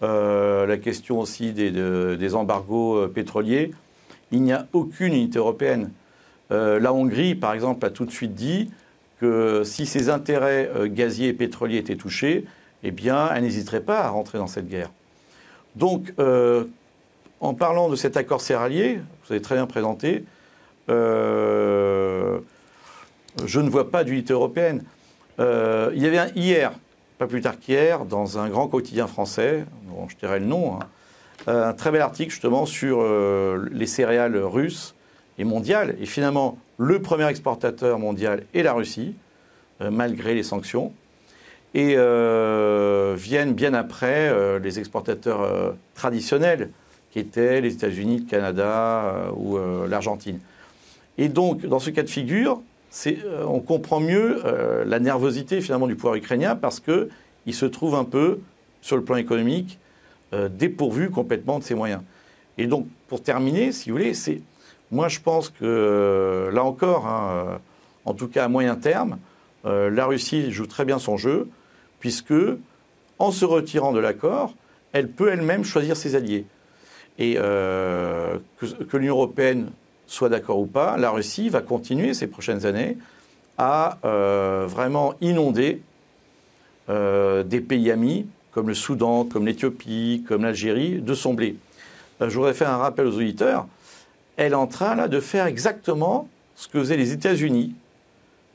la 0.00 0.76
question 0.78 1.20
aussi 1.20 1.52
des, 1.52 1.70
des 1.70 2.34
embargos 2.34 3.06
pétroliers, 3.08 3.70
il 4.32 4.42
n'y 4.42 4.52
a 4.52 4.66
aucune 4.72 5.14
unité 5.14 5.38
européenne. 5.38 5.90
Euh, 6.52 6.78
la 6.78 6.92
Hongrie, 6.92 7.34
par 7.34 7.52
exemple, 7.52 7.84
a 7.86 7.90
tout 7.90 8.04
de 8.04 8.10
suite 8.10 8.34
dit 8.34 8.70
que 9.20 9.62
si 9.64 9.86
ses 9.86 10.08
intérêts 10.10 10.70
euh, 10.74 10.88
gaziers 10.88 11.28
et 11.28 11.32
pétroliers 11.32 11.78
étaient 11.78 11.96
touchés, 11.96 12.44
eh 12.82 12.90
bien, 12.90 13.30
elle 13.34 13.42
n'hésiterait 13.44 13.80
pas 13.80 14.00
à 14.00 14.08
rentrer 14.08 14.38
dans 14.38 14.46
cette 14.46 14.68
guerre. 14.68 14.90
Donc, 15.74 16.12
euh, 16.18 16.64
en 17.40 17.54
parlant 17.54 17.88
de 17.88 17.96
cet 17.96 18.16
accord 18.16 18.40
céréalier, 18.40 19.00
vous 19.24 19.32
avez 19.32 19.42
très 19.42 19.56
bien 19.56 19.66
présenté, 19.66 20.24
je 20.88 22.40
ne 23.60 23.68
vois 23.68 23.90
pas 23.90 24.04
d'unité 24.04 24.32
européenne. 24.32 24.84
il 25.38 25.98
y 25.98 26.06
avait 26.06 26.18
un 26.18 26.28
hier, 26.34 26.72
pas 27.18 27.26
plus 27.26 27.40
tard 27.40 27.58
qu'hier, 27.58 28.04
dans 28.04 28.38
un 28.38 28.48
grand 28.48 28.68
quotidien 28.68 29.06
français, 29.06 29.64
dont 29.88 30.08
je 30.08 30.16
dirais 30.16 30.38
le 30.38 30.46
nom, 30.46 30.76
hein, 30.76 30.86
un 31.46 31.72
très 31.72 31.90
bel 31.90 32.00
article 32.00 32.30
justement 32.30 32.66
sur 32.66 32.98
euh, 33.00 33.68
les 33.72 33.86
céréales 33.86 34.36
russes 34.36 34.94
et 35.38 35.44
mondiales. 35.44 35.96
Et 36.00 36.06
finalement, 36.06 36.58
le 36.78 37.00
premier 37.00 37.26
exportateur 37.28 37.98
mondial 37.98 38.44
est 38.54 38.62
la 38.62 38.72
Russie, 38.72 39.14
euh, 39.80 39.90
malgré 39.90 40.34
les 40.34 40.42
sanctions. 40.42 40.92
Et 41.74 41.96
viennent 43.16 43.52
bien 43.52 43.74
après 43.74 44.32
les 44.60 44.78
exportateurs 44.78 45.74
traditionnels, 45.94 46.70
qui 47.10 47.18
étaient 47.18 47.60
les 47.60 47.74
États-Unis, 47.74 48.20
le 48.20 48.30
Canada 48.30 49.30
ou 49.36 49.58
l'Argentine. 49.86 50.38
Et 51.18 51.28
donc, 51.28 51.66
dans 51.66 51.78
ce 51.78 51.90
cas 51.90 52.02
de 52.02 52.08
figure, 52.08 52.62
on 53.46 53.60
comprend 53.60 54.00
mieux 54.00 54.42
la 54.86 54.98
nervosité 55.00 55.60
finalement 55.60 55.86
du 55.86 55.96
pouvoir 55.96 56.14
ukrainien 56.14 56.56
parce 56.56 56.80
qu'il 56.80 57.54
se 57.54 57.66
trouve 57.66 57.94
un 57.94 58.04
peu, 58.04 58.38
sur 58.80 58.96
le 58.96 59.04
plan 59.04 59.16
économique, 59.16 59.78
euh, 60.32 60.48
dépourvu 60.48 61.10
complètement 61.10 61.60
de 61.60 61.64
ses 61.64 61.76
moyens. 61.76 62.02
Et 62.58 62.66
donc, 62.66 62.88
pour 63.06 63.22
terminer, 63.22 63.70
si 63.70 63.90
vous 63.90 63.96
voulez, 63.96 64.12
c'est, 64.12 64.40
moi 64.90 65.06
je 65.06 65.20
pense 65.20 65.50
que, 65.50 65.58
euh, 65.62 66.50
là 66.50 66.64
encore, 66.64 67.06
hein, 67.06 67.28
euh, 67.30 67.56
en 68.04 68.12
tout 68.12 68.26
cas 68.26 68.44
à 68.44 68.48
moyen 68.48 68.74
terme, 68.74 69.18
la 69.64 70.06
Russie 70.06 70.52
joue 70.52 70.68
très 70.68 70.84
bien 70.84 71.00
son 71.00 71.16
jeu, 71.16 71.48
puisque, 71.98 72.32
en 73.18 73.32
se 73.32 73.44
retirant 73.44 73.92
de 73.92 73.98
l'accord, 73.98 74.54
elle 74.92 75.08
peut 75.08 75.28
elle-même 75.28 75.64
choisir 75.64 75.96
ses 75.96 76.14
alliés. 76.14 76.44
Et 77.18 77.34
que 77.34 78.96
l'Union 78.96 79.16
européenne 79.16 79.70
soit 80.06 80.28
d'accord 80.28 80.60
ou 80.60 80.66
pas, 80.66 80.96
la 80.98 81.10
Russie 81.10 81.48
va 81.48 81.62
continuer 81.62 82.14
ces 82.14 82.28
prochaines 82.28 82.64
années 82.64 82.96
à 83.58 83.98
vraiment 84.68 85.14
inonder 85.20 85.80
des 86.88 87.60
pays 87.60 87.90
amis 87.90 88.28
comme 88.56 88.68
le 88.68 88.74
Soudan, 88.74 89.26
comme 89.26 89.44
l'Éthiopie, 89.44 90.24
comme 90.26 90.44
l'Algérie, 90.44 91.02
de 91.02 91.12
son 91.12 91.34
blé. 91.34 91.56
Euh, 92.22 92.30
je 92.30 92.36
voudrais 92.36 92.54
faire 92.54 92.70
un 92.70 92.78
rappel 92.78 93.06
aux 93.06 93.14
auditeurs. 93.14 93.66
Elle 94.38 94.52
est 94.52 94.54
en 94.54 94.66
train 94.66 95.08
de 95.08 95.20
faire 95.20 95.44
exactement 95.44 96.26
ce 96.54 96.66
que 96.66 96.78
faisaient 96.78 96.96
les 96.96 97.12
États-Unis 97.12 97.74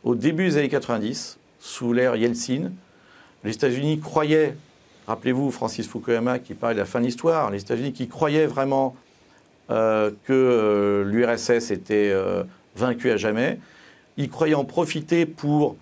au 0.04 0.16
début 0.16 0.46
des 0.46 0.58
années 0.58 0.70
90, 0.70 1.38
sous 1.60 1.94
l'ère 1.94 2.16
Yeltsin. 2.16 2.72
Les 3.44 3.52
États-Unis 3.52 4.00
croyaient, 4.00 4.56
rappelez-vous 5.06 5.52
Francis 5.52 5.88
Fukuyama 5.88 6.40
qui 6.40 6.56
parlait 6.56 6.74
de 6.74 6.80
la 6.80 6.88
fin 6.88 7.00
de 7.00 7.06
l'histoire, 7.06 7.52
les 7.52 7.62
États-Unis 7.62 7.94
qui 7.94 8.08
croyaient 8.08 8.48
vraiment 8.48 8.96
euh, 9.70 10.10
que 10.26 10.34
euh, 10.34 11.04
l'URSS 11.04 11.70
était 11.70 12.12
vaincu 12.76 13.12
à 13.12 13.18
jamais, 13.18 13.60
ils 14.18 14.32
croyaient 14.32 14.56
en 14.56 14.66
profiter 14.66 15.28
pour 15.28 15.76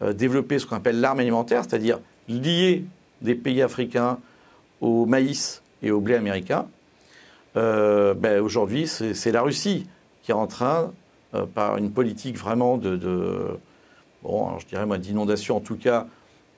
développer 0.00 0.58
ce 0.58 0.64
qu'on 0.64 0.76
appelle 0.76 0.98
l'arme 0.98 1.20
alimentaire, 1.20 1.64
c'est-à-dire 1.68 2.00
lier 2.26 2.86
des 3.22 3.34
pays 3.34 3.62
africains 3.62 4.18
au 4.80 5.06
maïs 5.06 5.62
et 5.82 5.90
au 5.90 6.00
blé 6.00 6.14
américain, 6.14 6.66
euh, 7.56 8.14
ben 8.14 8.40
aujourd'hui, 8.40 8.86
c'est 8.86 9.32
la 9.32 9.42
Russie 9.42 9.86
qui 10.22 10.30
est 10.30 10.34
en 10.34 10.46
train, 10.46 10.92
euh, 11.34 11.46
par 11.46 11.76
une 11.76 11.90
politique 11.90 12.36
vraiment 12.36 12.76
de, 12.76 13.58
bon, 14.22 14.58
je 14.58 14.66
dirais 14.66 14.86
moi, 14.86 14.98
d'inondation, 14.98 15.56
en 15.56 15.60
tout 15.60 15.76
cas, 15.76 16.06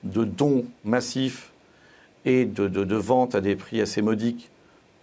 de 0.03 0.23
dons 0.23 0.65
massifs 0.83 1.51
et 2.25 2.45
de, 2.45 2.67
de, 2.67 2.95
vente 2.95 3.35
à 3.35 3.41
des 3.41 3.55
prix 3.55 3.81
assez 3.81 4.01
modiques 4.01 4.49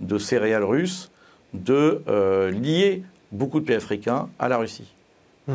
de 0.01 0.19
céréales 0.19 0.65
russes, 0.65 1.11
de 1.55 2.03
euh, 2.09 2.51
lier 2.51 3.03
beaucoup 3.33 3.61
de 3.61 3.65
pays 3.65 3.77
africains 3.77 4.29
à 4.39 4.49
la 4.49 4.59
Russie. 4.59 4.93
Mmh 5.49 5.55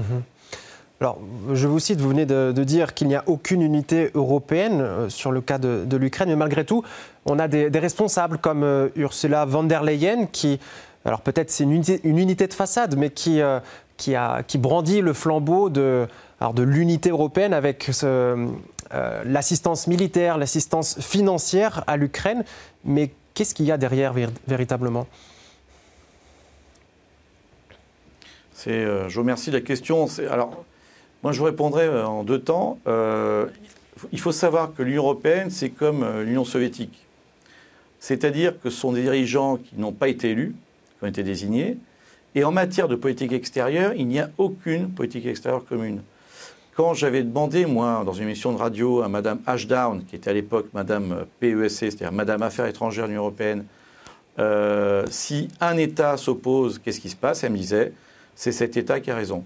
Alors, 1.02 1.18
je 1.52 1.66
vous 1.66 1.80
cite, 1.80 2.00
vous 2.00 2.10
venez 2.10 2.28
de, 2.28 2.52
dire 2.64 2.94
qu'il 2.94 3.08
n'y 3.08 3.16
a 3.16 3.24
aucune 3.26 3.64
unité 3.64 4.12
européenne 4.14 4.82
euh, 4.82 5.10
sur 5.10 5.32
le 5.32 5.42
cas 5.42 5.58
de, 5.58 5.98
l'Ukraine, 5.98 6.30
mais 6.30 6.36
malgré 6.36 6.64
tout, 6.64 6.84
on 7.26 7.40
a 7.40 7.48
des, 7.48 7.70
responsables 7.80 8.38
comme 8.38 8.64
euh, 8.64 8.90
Ursula 8.96 9.46
von 9.46 9.64
der 9.64 9.82
Leyen 9.82 10.28
qui, 10.28 10.60
alors 11.04 11.22
peut-être 11.22 11.50
c'est 11.50 11.64
une 11.64 11.72
unité, 11.72 12.48
de 12.48 12.54
façade, 12.54 12.98
mais 12.98 13.10
qui, 13.10 13.42
euh, 13.42 13.60
qui, 13.98 14.58
brandit 14.60 15.02
le 15.02 15.14
flambeau 15.14 15.72
de, 15.72 16.06
de 16.54 16.62
l'unité 16.62 17.10
européenne 17.10 17.56
avec 17.56 17.90
l'assistance 19.26 19.88
militaire, 19.88 20.38
l'assistance 20.38 21.00
financière 21.02 21.84
à 21.88 21.98
l'Ukraine. 21.98 22.44
Mais 22.86 23.10
qu'est-ce 23.34 23.56
qu'il 23.56 23.66
y 23.66 23.72
a 23.72 23.78
derrière 23.78 24.14
véritablement? 24.48 25.08
Je 28.68 29.12
vous 29.12 29.22
remercie 29.22 29.50
de 29.50 29.58
la 29.58 29.64
question. 29.64 30.06
Alors, 30.30 30.64
moi, 31.24 31.34
je 31.34 31.40
vous 31.40 31.46
répondrai 31.46 31.86
euh, 31.86 32.06
en 32.06 32.24
deux 32.24 32.40
temps. 32.40 32.80
Euh, 32.88 33.46
il 34.12 34.20
faut 34.20 34.32
savoir 34.32 34.74
que 34.74 34.82
l'Union 34.82 35.04
européenne, 35.04 35.52
c'est 35.52 35.70
comme 35.70 36.04
euh, 36.04 36.24
l'Union 36.24 36.46
soviétique. 36.46 37.06
C'est-à-dire 38.00 38.60
que 38.60 38.72
ce 38.72 38.80
sont 38.80 38.94
des 38.94 39.04
dirigeants 39.04 39.58
qui 39.58 39.76
n'ont 39.78 39.92
pas 39.92 40.08
été 40.08 40.32
élus, 40.32 40.56
qui 40.98 41.06
ont 41.06 41.08
été 41.08 41.22
désignés. 41.22 41.78
Et 42.34 42.44
en 42.44 42.52
matière 42.52 42.88
de 42.88 42.96
politique 42.96 43.34
extérieure, 43.34 43.94
il 43.96 44.08
n'y 44.08 44.20
a 44.20 44.32
aucune 44.40 44.90
politique 44.90 45.28
extérieure 45.28 45.64
commune. 45.66 46.02
Quand 46.76 46.96
j'avais 46.96 47.22
demandé, 47.22 47.68
moi, 47.68 48.02
dans 48.04 48.14
une 48.14 48.24
émission 48.24 48.54
de 48.54 48.58
radio, 48.58 49.02
à 49.02 49.10
Madame 49.10 49.40
Ashdown, 49.46 50.04
qui 50.06 50.16
était 50.16 50.32
à 50.32 50.34
l'époque 50.34 50.68
Madame 50.74 51.26
PESC, 51.40 51.80
c'est-à-dire 51.80 52.14
Madame 52.14 52.42
Affaires 52.42 52.66
étrangères 52.66 53.04
de 53.04 53.10
l'Union 53.10 53.24
européenne, 53.24 53.66
si 55.10 55.50
un 55.60 55.78
État 55.78 56.16
s'oppose, 56.16 56.80
qu'est-ce 56.80 57.02
qui 57.02 57.10
se 57.10 57.18
passe? 57.18 57.44
Elle 57.44 57.52
me 57.52 57.58
disait, 57.58 57.92
c'est 58.34 58.54
cet 58.54 58.78
État 58.78 59.02
qui 59.02 59.12
a 59.12 59.16
raison. 59.16 59.44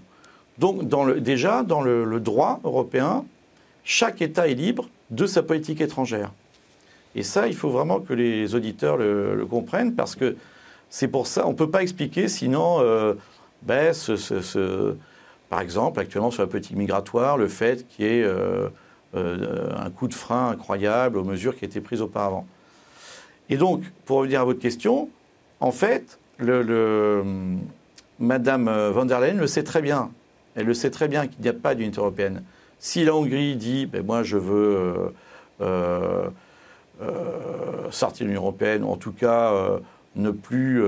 Donc 0.58 0.88
déjà, 1.18 1.62
dans 1.62 1.82
le, 1.82 2.20
droit 2.20 2.60
européen, 2.64 3.24
chaque 3.84 4.22
État 4.22 4.48
est 4.48 4.54
libre 4.54 4.88
de 5.10 5.26
sa 5.26 5.42
politique 5.42 5.80
étrangère. 5.80 6.32
Et 7.14 7.22
ça, 7.22 7.46
il 7.46 7.54
faut 7.54 7.70
vraiment 7.70 8.00
que 8.00 8.12
les 8.12 8.54
auditeurs 8.54 8.96
le, 8.96 9.46
comprennent 9.48 9.94
parce 9.94 10.16
que 10.16 10.36
c'est 10.90 11.08
pour 11.08 11.26
ça, 11.26 11.46
on 11.46 11.50
ne 11.50 11.56
peut 11.56 11.70
pas 11.70 11.82
expliquer 11.82 12.28
sinon, 12.28 12.78
euh, 12.80 13.14
ben, 13.62 13.94
par 15.50 15.60
exemple, 15.60 16.00
actuellement 16.00 16.30
sur 16.30 16.42
la 16.42 16.48
politique 16.48 16.76
migratoire, 16.76 17.36
le 17.36 17.48
fait 17.48 17.86
qu'il 17.88 18.06
y 18.06 18.08
ait 18.08 18.22
euh, 18.22 18.68
euh, 19.14 19.68
un 19.76 19.90
coup 19.90 20.08
de 20.08 20.14
frein 20.14 20.50
incroyable 20.50 21.18
aux 21.18 21.24
mesures 21.24 21.56
qui 21.56 21.64
étaient 21.64 21.80
prises 21.80 22.02
auparavant. 22.02 22.46
Et 23.50 23.56
donc, 23.56 23.82
pour 24.04 24.18
revenir 24.18 24.40
à 24.40 24.44
votre 24.44 24.58
question, 24.58 25.08
en 25.60 25.72
fait, 25.72 26.18
le, 26.38 27.22
Madame 28.18 28.70
von 28.90 29.04
der 29.04 29.20
Leyen 29.20 29.34
le 29.34 29.46
sait 29.46 29.62
très 29.62 29.82
bien. 29.82 30.10
Elle 30.56 30.66
le 30.66 30.74
sait 30.74 30.90
très 30.90 31.06
bien 31.06 31.26
qu'il 31.26 31.42
n'y 31.42 31.48
a 31.48 31.52
pas 31.52 31.74
d'unité 31.74 31.98
européenne. 31.98 32.42
Si 32.78 33.04
la 33.04 33.14
Hongrie 33.14 33.56
dit 33.56 33.86
ben, 33.86 34.04
moi 34.04 34.22
je 34.22 34.38
veux 34.38 34.76
euh, 34.76 35.08
euh, 35.60 36.28
euh, 37.02 37.90
sortir 37.90 38.24
de 38.24 38.30
l'Union 38.30 38.42
européenne, 38.42 38.82
ou 38.82 38.88
en 38.88 38.96
tout 38.96 39.12
cas 39.12 39.52
ne 40.16 40.30
plus 40.30 40.82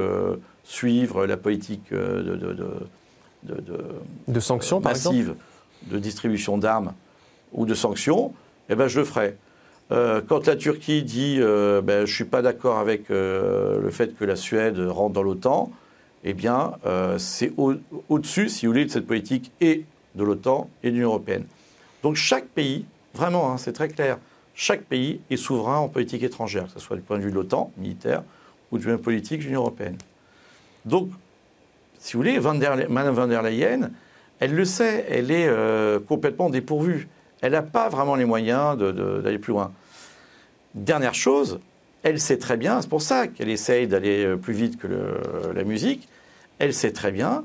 suivre 0.65 1.27
la 1.27 1.37
politique 1.37 1.93
de, 1.93 2.57
de, 4.27 4.41
sanctions 4.41 4.81
massive 4.81 5.35
de 5.87 5.99
distribution 5.99 6.59
d'armes 6.59 6.93
ou 7.53 7.67
de 7.67 7.75
sanctions, 7.75 8.33
eh 8.69 8.75
ben, 8.75 8.89
je 8.89 9.01
le 9.01 9.05
ferai. 9.05 9.37
quand 9.91 10.47
la 10.47 10.57
Turquie 10.57 11.03
dit 11.03 11.39
ben, 11.39 11.99
je 11.99 12.01
ne 12.01 12.07
suis 12.07 12.25
pas 12.25 12.41
d'accord 12.41 12.79
avec 12.79 13.11
le 13.11 13.89
fait 13.91 14.17
que 14.17 14.25
la 14.25 14.37
Suède 14.37 14.79
rentre 14.79 15.13
dans 15.13 15.23
l'OTAN, 15.23 15.71
eh 16.25 16.35
bien, 16.35 16.73
euh, 16.85 17.19
c'est 17.19 17.53
au-dessus, 18.09 18.49
si 18.49 18.67
vous 18.67 18.73
voulez, 18.73 18.85
de 18.85 18.91
cette 18.91 19.07
politique 19.07 19.53
et 19.61 19.85
de 20.15 20.25
l'OTAN 20.25 20.69
et 20.83 20.91
de 20.91 20.95
l'Union 20.95 21.09
européenne. 21.09 21.45
Donc 22.03 22.17
chaque 22.17 22.47
pays, 22.47 22.85
vraiment, 23.15 23.53
hein, 23.53 23.59
c'est 23.59 23.73
très 23.73 23.89
clair, 23.89 24.19
chaque 24.55 24.83
pays 24.83 25.21
est 25.31 25.37
souverain 25.37 25.79
en 25.79 25.89
politique 25.89 26.23
étrangère, 26.23 26.67
que 26.67 26.73
ce 26.73 26.81
soit 26.81 26.97
du 26.97 27.03
point 27.03 27.19
de 27.19 27.23
vue 27.23 27.31
de 27.31 27.37
l'OTAN, 27.37 27.73
militaire, 27.77 28.23
ou 28.71 28.79
du 28.79 28.85
point 28.85 28.93
de 28.93 28.99
vue 28.99 29.03
politique 29.03 29.41
de 29.41 29.45
l'Union 29.45 29.61
européenne. 29.61 29.97
Donc, 30.85 31.11
si 31.99 32.15
vous 32.15 32.21
voulez, 32.21 32.39
Mme 32.41 33.11
van 33.11 33.27
der 33.27 33.43
Leyen, 33.43 33.91
elle 34.41 34.55
le 34.55 34.65
sait, 34.65 35.05
elle 35.09 35.31
est 35.31 35.49
euh, 35.49 35.99
complètement 36.01 36.51
dépourvue. 36.51 37.09
Elle 37.41 37.53
n'a 37.53 37.63
pas 37.63 37.89
vraiment 37.89 38.15
les 38.15 38.25
moyens 38.25 38.77
d'aller 38.77 39.39
plus 39.39 39.53
loin. 39.53 39.73
Dernière 40.75 41.15
chose, 41.15 41.61
elle 42.02 42.21
sait 42.21 42.38
très 42.38 42.57
bien, 42.57 42.81
c'est 42.81 42.88
pour 42.88 43.02
ça 43.02 43.26
qu'elle 43.26 43.49
essaye 43.49 43.87
d'aller 43.87 44.25
euh, 44.25 44.37
plus 44.37 44.55
vite 44.55 44.78
que 44.78 44.88
la 45.55 45.64
musique, 45.64 46.09
elle 46.59 46.75
sait 46.75 46.93
très 46.93 47.12
bien 47.12 47.45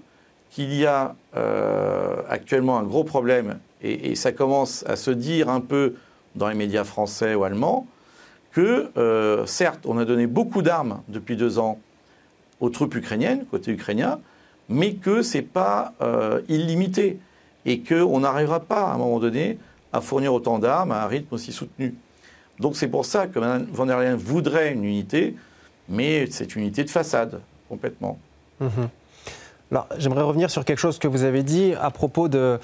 qu'il 0.51 0.73
y 0.73 0.85
a 0.85 1.15
euh, 1.35 2.21
actuellement 2.29 2.77
un 2.77 2.83
gros 2.83 3.03
problème, 3.03 3.59
et, 3.81 4.15
ça 4.15 4.31
commence 4.31 4.85
à 4.87 4.95
se 4.95 5.11
dire 5.11 5.49
un 5.49 5.59
peu 5.59 5.95
dans 6.35 6.47
les 6.47 6.55
médias 6.55 6.83
français 6.83 7.35
ou 7.35 7.43
allemands, 7.43 7.87
que 8.51 8.91
euh, 8.97 9.45
certes, 9.47 9.85
on 9.85 9.97
a 9.97 10.05
donné 10.05 10.27
beaucoup 10.27 10.61
d'armes 10.61 11.01
depuis 11.07 11.35
deux 11.35 11.57
ans 11.57 11.79
aux 12.59 12.69
troupes 12.69 12.95
ukrainiennes, 12.95 13.45
côté 13.49 13.71
ukrainien, 13.71 14.19
mais 14.69 14.93
que 14.93 15.21
ce 15.23 15.37
n'est 15.37 15.43
pas 15.43 15.93
illimité, 16.47 17.19
et 17.65 17.81
qu'on 17.81 18.19
n'arrivera 18.19 18.61
pas 18.61 18.83
à 18.83 18.93
un 18.93 18.97
moment 18.97 19.19
donné 19.19 19.57
à 19.91 20.01
fournir 20.01 20.33
autant 20.33 20.59
d'armes 20.59 20.91
à 20.91 21.03
un 21.03 21.07
rythme 21.07 21.33
aussi 21.33 21.51
soutenu. 21.51 21.95
Donc 22.59 22.75
c'est 22.75 22.87
pour 22.87 23.05
ça 23.05 23.27
que 23.27 23.39
Mme 23.39 23.67
von 23.71 23.85
der 23.85 23.99
Leyen 23.99 24.15
voudrait 24.15 24.73
une 24.73 24.83
unité, 24.83 25.35
mais 25.89 26.27
c'est 26.29 26.55
une 26.55 26.63
unité 26.63 26.83
de 26.83 26.89
façade, 26.89 27.41
complètement. 27.69 28.17
Mhm. 28.59 28.89
Alors 29.71 29.87
j'aimerais 29.97 30.21
revenir 30.21 30.51
sur 30.51 30.65
quelque 30.65 30.77
chose 30.77 30.99
que 30.99 31.07
vous 31.07 31.23
avez 31.23 31.43
dit 31.43 31.73
à 31.81 31.89
propos 31.89 32.27
de, 32.27 32.59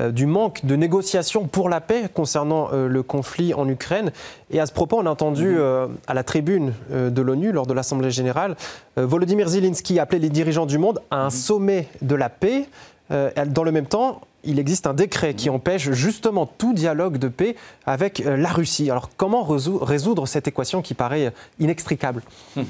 euh, 0.00 0.10
du 0.10 0.26
manque 0.26 0.64
de 0.64 0.76
négociations 0.76 1.46
pour 1.46 1.68
la 1.68 1.80
paix 1.80 2.08
concernant 2.12 2.68
euh, 2.72 2.88
le 2.88 3.02
conflit 3.02 3.54
en 3.54 3.68
Ukraine. 3.68 4.12
Et 4.50 4.60
à 4.60 4.66
ce 4.66 4.72
propos, 4.72 4.98
on 4.98 5.06
a 5.06 5.10
entendu 5.10 5.48
mhm. 5.48 5.56
euh, 5.58 5.86
à 6.06 6.14
la 6.14 6.22
tribune 6.22 6.72
de 6.90 7.22
l'ONU, 7.22 7.52
lors 7.52 7.66
de 7.66 7.74
l'Assemblée 7.74 8.10
générale, 8.10 8.56
Volodymyr 8.96 9.48
Zelensky 9.48 9.98
appeler 9.98 10.20
les 10.20 10.30
dirigeants 10.30 10.66
du 10.66 10.78
monde 10.78 11.00
à 11.10 11.18
un 11.18 11.24
mhm. 11.26 11.30
sommet 11.30 11.88
de 12.02 12.14
la 12.14 12.28
paix. 12.28 12.66
Dans 13.10 13.64
le 13.64 13.72
même 13.72 13.86
temps, 13.86 14.20
il 14.44 14.58
existe 14.58 14.86
un 14.86 14.94
décret 14.94 15.34
qui 15.34 15.50
empêche 15.50 15.90
justement 15.90 16.46
tout 16.46 16.72
dialogue 16.72 17.18
de 17.18 17.28
paix 17.28 17.56
avec 17.86 18.20
euh, 18.20 18.36
la 18.36 18.50
Russie. 18.50 18.90
Alors 18.90 19.10
comment 19.16 19.44
résoudre 19.44 20.26
cette 20.26 20.48
équation 20.48 20.82
qui 20.82 20.94
paraît 20.94 21.26
euh, 21.26 21.30
inextricable? 21.58 22.22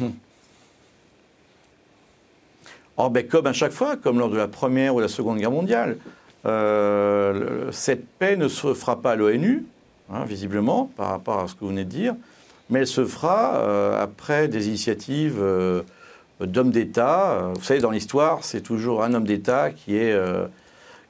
Oh, 3.01 3.11
ben, 3.11 3.25
Comme 3.29 3.47
à 3.47 3.53
chaque 3.53 3.71
fois, 3.71 3.97
comme 3.97 4.19
lors 4.19 4.29
de 4.29 4.37
la 4.37 4.49
Première 4.49 4.93
ou 4.93 4.99
la 4.99 5.07
Seconde 5.07 5.39
Guerre 5.39 5.53
mondiale, 5.53 5.99
euh, 6.47 7.71
cette 7.71 8.05
paix 8.19 8.37
ne 8.37 8.49
se 8.49 8.75
fera 8.75 9.01
pas 9.01 9.13
à 9.13 9.15
l'ONU, 9.15 9.67
hein, 10.13 10.25
visiblement, 10.25 10.91
par 10.97 11.11
rapport 11.11 11.39
à 11.39 11.47
ce 11.47 11.55
que 11.55 11.61
vous 11.61 11.69
venez 11.69 11.85
de 11.85 11.91
dire, 11.91 12.17
mais 12.71 12.81
elle 12.81 12.89
se 12.89 13.07
fera 13.07 14.03
après 14.03 14.49
des 14.49 14.67
initiatives 14.67 15.41
d'hommes 16.41 16.71
d'État. 16.71 17.51
Vous 17.55 17.63
savez, 17.63 17.81
dans 17.81 17.91
l'histoire, 17.91 18.45
c'est 18.45 18.61
toujours 18.61 19.03
un 19.03 19.15
homme 19.15 19.25
d'État 19.25 19.71
qui 19.71 19.97
est 19.97 20.17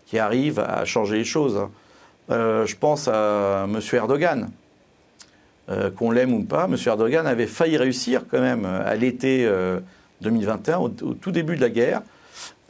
qui 0.08 0.18
arrive 0.18 0.58
à 0.58 0.84
changer 0.84 1.18
les 1.18 1.24
choses. 1.24 1.56
Hein. 1.56 1.70
Euh, 2.30 2.66
je 2.66 2.76
pense 2.76 3.08
à 3.08 3.66
M. 3.68 3.80
Erdogan. 3.92 4.50
Euh, 5.70 5.90
qu'on 5.90 6.10
l'aime 6.10 6.32
ou 6.32 6.44
pas, 6.44 6.64
M. 6.64 6.76
Erdogan 6.86 7.26
avait 7.26 7.46
failli 7.46 7.76
réussir 7.76 8.22
quand 8.30 8.40
même 8.40 8.64
à 8.64 8.94
l'été 8.94 9.46
2021, 10.22 10.76
euh, 10.76 10.80
au, 10.80 10.88
tout 10.88 11.30
début 11.30 11.56
de 11.56 11.60
la 11.60 11.68
guerre, 11.68 12.00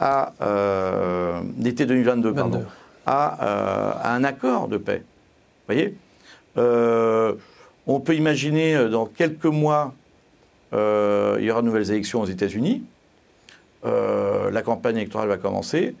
à 0.01 0.33
l'été 1.59 1.85
2022, 1.85 2.33
pardon, 2.33 2.65
à, 3.05 4.13
un 4.13 4.23
accord 4.25 4.67
de 4.67 4.75
paix. 4.77 5.01
Vous 5.67 5.73
voyez? 5.73 5.95
On 7.87 7.99
peut 8.01 8.15
imaginer 8.15 8.89
dans 8.89 9.05
quelques 9.05 9.45
mois, 9.45 9.93
il 10.73 11.43
y 11.43 11.51
aura 11.51 11.61
de 11.61 11.65
nouvelles 11.65 11.91
élections 11.91 12.21
aux 12.21 12.25
États-Unis. 12.25 12.83
la 13.83 14.61
campagne 14.63 14.97
électorale 14.97 15.29
va 15.29 15.37
commencer. 15.37 15.95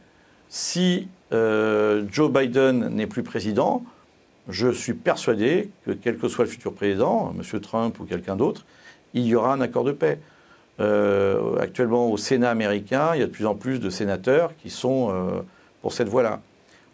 Si 0.49 1.07
euh, 1.31 2.05
Joe 2.11 2.31
Biden 2.31 2.89
n'est 2.89 3.07
plus 3.07 3.23
président, 3.23 3.83
je 4.47 4.71
suis 4.71 4.93
persuadé 4.93 5.69
que 5.85 5.91
quel 5.91 6.17
que 6.17 6.27
soit 6.27 6.45
le 6.45 6.49
futur 6.49 6.73
président, 6.73 7.33
M. 7.37 7.59
Trump 7.61 7.99
ou 7.99 8.05
quelqu'un 8.05 8.35
d'autre, 8.35 8.65
il 9.13 9.25
y 9.25 9.35
aura 9.35 9.53
un 9.53 9.61
accord 9.61 9.83
de 9.83 9.91
paix. 9.91 10.19
Euh, 10.79 11.57
actuellement, 11.59 12.09
au 12.09 12.17
Sénat 12.17 12.49
américain, 12.49 13.11
il 13.13 13.19
y 13.19 13.23
a 13.23 13.27
de 13.27 13.31
plus 13.31 13.45
en 13.45 13.53
plus 13.53 13.79
de 13.79 13.89
sénateurs 13.89 14.55
qui 14.57 14.69
sont 14.69 15.09
euh, 15.11 15.41
pour 15.81 15.93
cette 15.93 16.07
voie-là. 16.07 16.41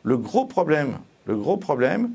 Le 0.03 0.17
gros 0.17 0.46
problème, 0.46 0.98
le 1.25 1.38
gros 1.38 1.58
problème, 1.58 2.10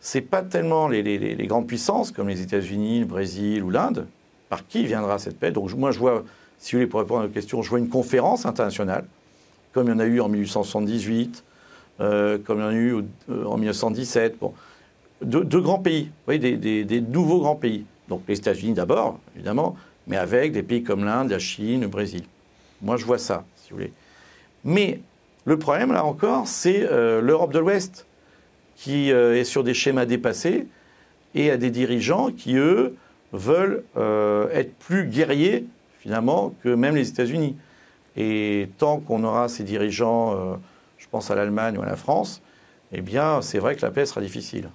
c'est 0.00 0.20
pas 0.20 0.42
tellement 0.42 0.88
les, 0.88 1.02
les, 1.02 1.46
grandes 1.46 1.66
puissances 1.66 2.10
comme 2.10 2.28
les 2.28 2.42
États-Unis, 2.42 3.00
le 3.00 3.06
Brésil 3.06 3.62
ou 3.62 3.70
l'Inde, 3.70 4.06
par 4.48 4.66
qui 4.66 4.84
viendra 4.84 5.18
cette 5.18 5.38
paix. 5.38 5.50
Donc 5.50 5.72
moi, 5.74 5.90
je 5.90 5.98
vois, 5.98 6.24
si 6.58 6.72
vous 6.72 6.78
voulez, 6.78 6.88
pour 6.88 7.00
répondre 7.00 7.20
à 7.20 7.22
votre 7.24 7.34
question, 7.34 7.62
je 7.62 7.70
vois 7.70 7.78
une 7.78 7.88
conférence 7.88 8.46
internationale 8.46 9.04
comme 9.72 9.88
il 9.88 9.90
y 9.90 9.94
en 9.94 9.98
a 9.98 10.06
eu 10.06 10.20
en 10.20 10.30
1878, 10.30 11.44
euh, 12.00 12.38
comme 12.38 12.60
il 12.60 12.62
y 12.62 12.64
en 12.64 12.68
a 12.68 12.72
eu 12.72 12.94
euh, 13.28 13.44
en 13.44 13.58
1917. 13.58 14.38
Bon. 14.40 14.54
Deux, 15.20 15.60
grands 15.60 15.78
pays, 15.78 16.04
vous 16.04 16.34
voyez, 16.34 16.56
des, 16.56 17.00
nouveaux 17.02 17.40
grands 17.40 17.56
pays. 17.56 17.84
Donc 18.08 18.22
les 18.26 18.38
États-Unis 18.38 18.72
d'abord, 18.72 19.18
évidemment, 19.34 19.76
mais 20.06 20.16
avec 20.16 20.52
des 20.52 20.62
pays 20.62 20.82
comme 20.82 21.04
l'Inde, 21.04 21.30
la 21.30 21.38
Chine, 21.38 21.82
le 21.82 21.88
Brésil. 21.88 22.22
Moi, 22.80 22.96
je 22.96 23.04
vois 23.04 23.18
ça, 23.18 23.44
si 23.56 23.70
vous 23.70 23.76
voulez. 23.76 23.92
Mais 24.64 25.00
Le 25.44 25.58
problème, 25.58 25.92
là 25.92 26.04
encore, 26.04 26.48
c'est 26.48 26.80
l'Europe 26.80 27.52
de 27.52 27.60
l'Ouest, 27.60 28.04
qui 28.74 29.10
est 29.10 29.44
sur 29.44 29.62
des 29.62 29.74
schémas 29.74 30.04
dépassés 30.04 30.66
et 31.36 31.52
à 31.52 31.56
des 31.56 31.70
dirigeants 31.70 32.32
qui, 32.32 32.56
eux, 32.56 32.96
veulent 33.36 33.84
être 34.52 34.74
plus 34.78 35.06
guerriers, 35.06 35.64
finalement, 36.00 36.54
que 36.62 36.68
même 36.70 36.96
les 36.96 37.08
États-Unis. 37.08 37.56
Et 38.16 38.68
tant 38.78 38.98
qu'on 38.98 39.22
aura 39.24 39.48
ces 39.48 39.62
dirigeants, 39.62 40.58
je 40.98 41.06
pense 41.10 41.30
à 41.30 41.34
l'Allemagne 41.34 41.76
ou 41.78 41.82
à 41.82 41.86
la 41.86 41.96
France, 41.96 42.40
eh 42.92 43.02
bien, 43.02 43.42
c'est 43.42 43.58
vrai 43.58 43.76
que 43.76 43.82
la 43.82 43.90
paix 43.90 44.06
sera 44.06 44.20
difficile. 44.20 44.68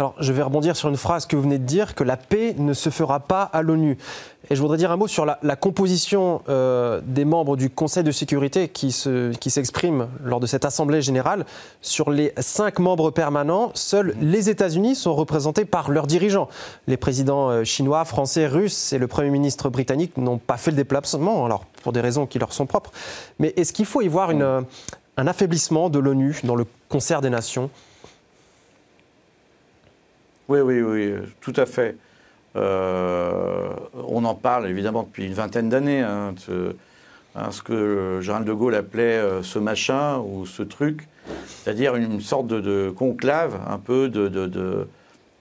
Alors, 0.00 0.14
je 0.18 0.32
vais 0.32 0.42
rebondir 0.42 0.76
sur 0.76 0.88
une 0.88 0.96
phrase 0.96 1.26
que 1.26 1.36
vous 1.36 1.42
venez 1.42 1.58
de 1.58 1.64
dire, 1.64 1.94
que 1.94 2.04
la 2.04 2.16
paix 2.16 2.54
ne 2.56 2.72
se 2.72 2.88
fera 2.88 3.20
pas 3.20 3.42
à 3.42 3.60
l'ONU. 3.60 3.98
Et 4.48 4.56
je 4.56 4.62
voudrais 4.62 4.78
dire 4.78 4.90
un 4.90 4.96
mot 4.96 5.06
sur 5.06 5.26
la, 5.26 5.56
composition 5.56 6.40
euh, 6.48 7.02
des 7.04 7.26
membres 7.26 7.54
du 7.54 7.68
Conseil 7.68 8.02
de 8.02 8.10
sécurité 8.10 8.68
qui, 8.70 8.92
s'expriment 8.92 10.08
lors 10.24 10.40
de 10.40 10.46
cette 10.46 10.64
Assemblée 10.64 11.02
générale. 11.02 11.44
Sur 11.82 12.10
les 12.10 12.32
cinq 12.38 12.78
membres 12.78 13.10
permanents, 13.10 13.72
seuls 13.74 14.14
les 14.22 14.48
États-Unis 14.48 14.94
sont 14.94 15.14
représentés 15.14 15.66
par 15.66 15.90
leurs 15.90 16.06
dirigeants. 16.06 16.48
Les 16.86 16.96
présidents 16.96 17.50
euh, 17.50 17.64
chinois, 17.64 18.06
français, 18.06 18.46
russes 18.46 18.94
et 18.94 18.98
le 18.98 19.06
Premier 19.06 19.28
ministre 19.28 19.68
britannique 19.68 20.16
n'ont 20.16 20.38
pas 20.38 20.56
fait 20.56 20.70
le 20.70 20.78
déplacement, 20.78 21.44
alors 21.44 21.66
pour 21.82 21.92
des 21.92 22.00
raisons 22.00 22.24
qui 22.24 22.38
leur 22.38 22.54
sont 22.54 22.64
propres. 22.64 22.90
Mais 23.38 23.52
est-ce 23.58 23.74
qu'il 23.74 23.84
faut 23.84 24.00
y 24.00 24.08
voir 24.08 24.30
un 24.30 25.26
affaiblissement 25.26 25.90
de 25.90 25.98
l'ONU 25.98 26.40
dans 26.44 26.56
le 26.56 26.64
concert 26.88 27.20
des 27.20 27.28
nations? 27.28 27.68
Oui, 30.50 30.60
oui, 30.60 30.82
oui, 30.82 31.14
tout 31.40 31.52
à 31.54 31.64
fait. 31.64 31.96
Euh, 32.56 33.72
on 33.94 34.24
en 34.24 34.34
parle 34.34 34.66
évidemment 34.68 35.04
depuis 35.04 35.24
une 35.24 35.32
vingtaine 35.32 35.68
d'années. 35.68 36.00
Hein, 36.00 36.34
hein, 37.36 37.50
ce 37.52 37.62
que 37.62 38.18
Gérald 38.20 38.44
de 38.44 38.52
Gaulle 38.52 38.74
appelait 38.74 39.18
euh, 39.18 39.44
ce 39.44 39.60
machin 39.60 40.18
ou 40.18 40.46
ce 40.46 40.64
truc, 40.64 41.06
c'est-à-dire 41.46 41.94
une 41.94 42.20
sorte 42.20 42.48
de, 42.48 42.90
conclave, 42.90 43.60
un 43.68 43.78
peu 43.78 44.08
de, 44.08 44.88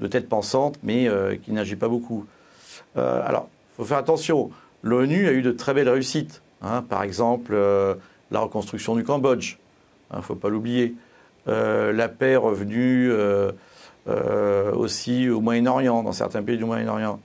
tête 0.08 0.30
pensante, 0.30 0.78
mais 0.84 1.08
euh, 1.08 1.36
qui 1.44 1.54
n'agit 1.54 1.75
pas 1.75 1.88
beaucoup. 1.88 2.28
alors, 2.96 3.50
il 3.74 3.78
faut 3.78 3.86
faire 3.86 3.98
attention. 3.98 4.51
L'ONU 4.84 5.28
a 5.28 5.32
eu 5.32 5.42
de 5.42 5.51
très 5.51 5.74
belles 5.74 5.89
réussites. 5.89 6.44
Hein. 6.62 6.84
par 6.88 7.01
exemple, 7.01 7.56
la 7.56 8.39
reconstruction 8.39 8.96
du 8.96 9.04
Cambodge. 9.04 9.58
Il 10.13 10.18
ne 10.18 10.22
faut 10.22 10.36
pas 10.36 10.50
l'oublier. 10.50 10.94
la 11.48 12.10
paix 12.10 12.36
revenue 12.36 13.12
euh, 14.08 14.72
aussi 14.74 15.29
au 15.29 15.41
Moyen-Orient, 15.41 16.03
dans 16.03 16.13
certains 16.13 16.41
pays 16.41 16.58
du 16.58 16.65
Moyen-Orient. 16.65 17.20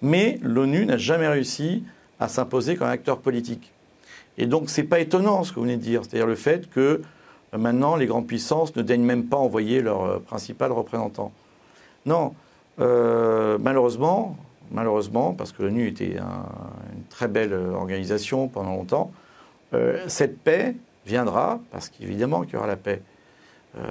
Mais 0.00 0.38
l'ONU 0.42 0.86
n'a 0.86 0.96
jamais 0.96 1.26
réussi 1.28 1.84
à 2.20 2.28
s'imposer 2.28 2.76
comme 2.76 2.88
acteur 2.88 3.18
politique. 3.18 3.72
Et 4.38 4.46
donc, 4.46 4.70
ce 4.70 4.80
n'est 4.80 4.86
pas 4.86 5.00
étonnant 5.00 5.42
ce 5.42 5.50
que 5.50 5.56
vous 5.56 5.62
venez 5.62 5.76
de 5.76 5.82
dire, 5.82 6.02
c'est-à-dire 6.04 6.28
le 6.28 6.36
fait 6.36 6.70
que 6.70 7.02
euh, 7.52 7.58
maintenant, 7.58 7.96
les 7.96 8.06
grandes 8.06 8.26
puissances 8.26 8.74
ne 8.76 8.82
daignent 8.82 9.04
même 9.04 9.24
pas 9.24 9.36
envoyer 9.36 9.82
leur 9.82 10.04
euh, 10.04 10.18
principal 10.20 10.70
représentant. 10.72 11.32
Non, 12.06 12.34
malheureusement, 12.78 14.38
malheureusement, 14.70 15.34
parce 15.34 15.52
que 15.52 15.62
l'ONU 15.64 15.88
était 15.88 16.16
une 16.16 17.04
très 17.10 17.28
belle 17.28 17.52
organisation 17.52 18.48
pendant 18.48 18.70
longtemps, 18.70 19.12
cette 20.06 20.38
paix 20.38 20.74
viendra, 21.04 21.60
parce 21.70 21.90
qu'évidemment 21.90 22.40
qu'il 22.44 22.54
y 22.54 22.56
aura 22.56 22.66
la 22.66 22.76
paix. 22.76 23.02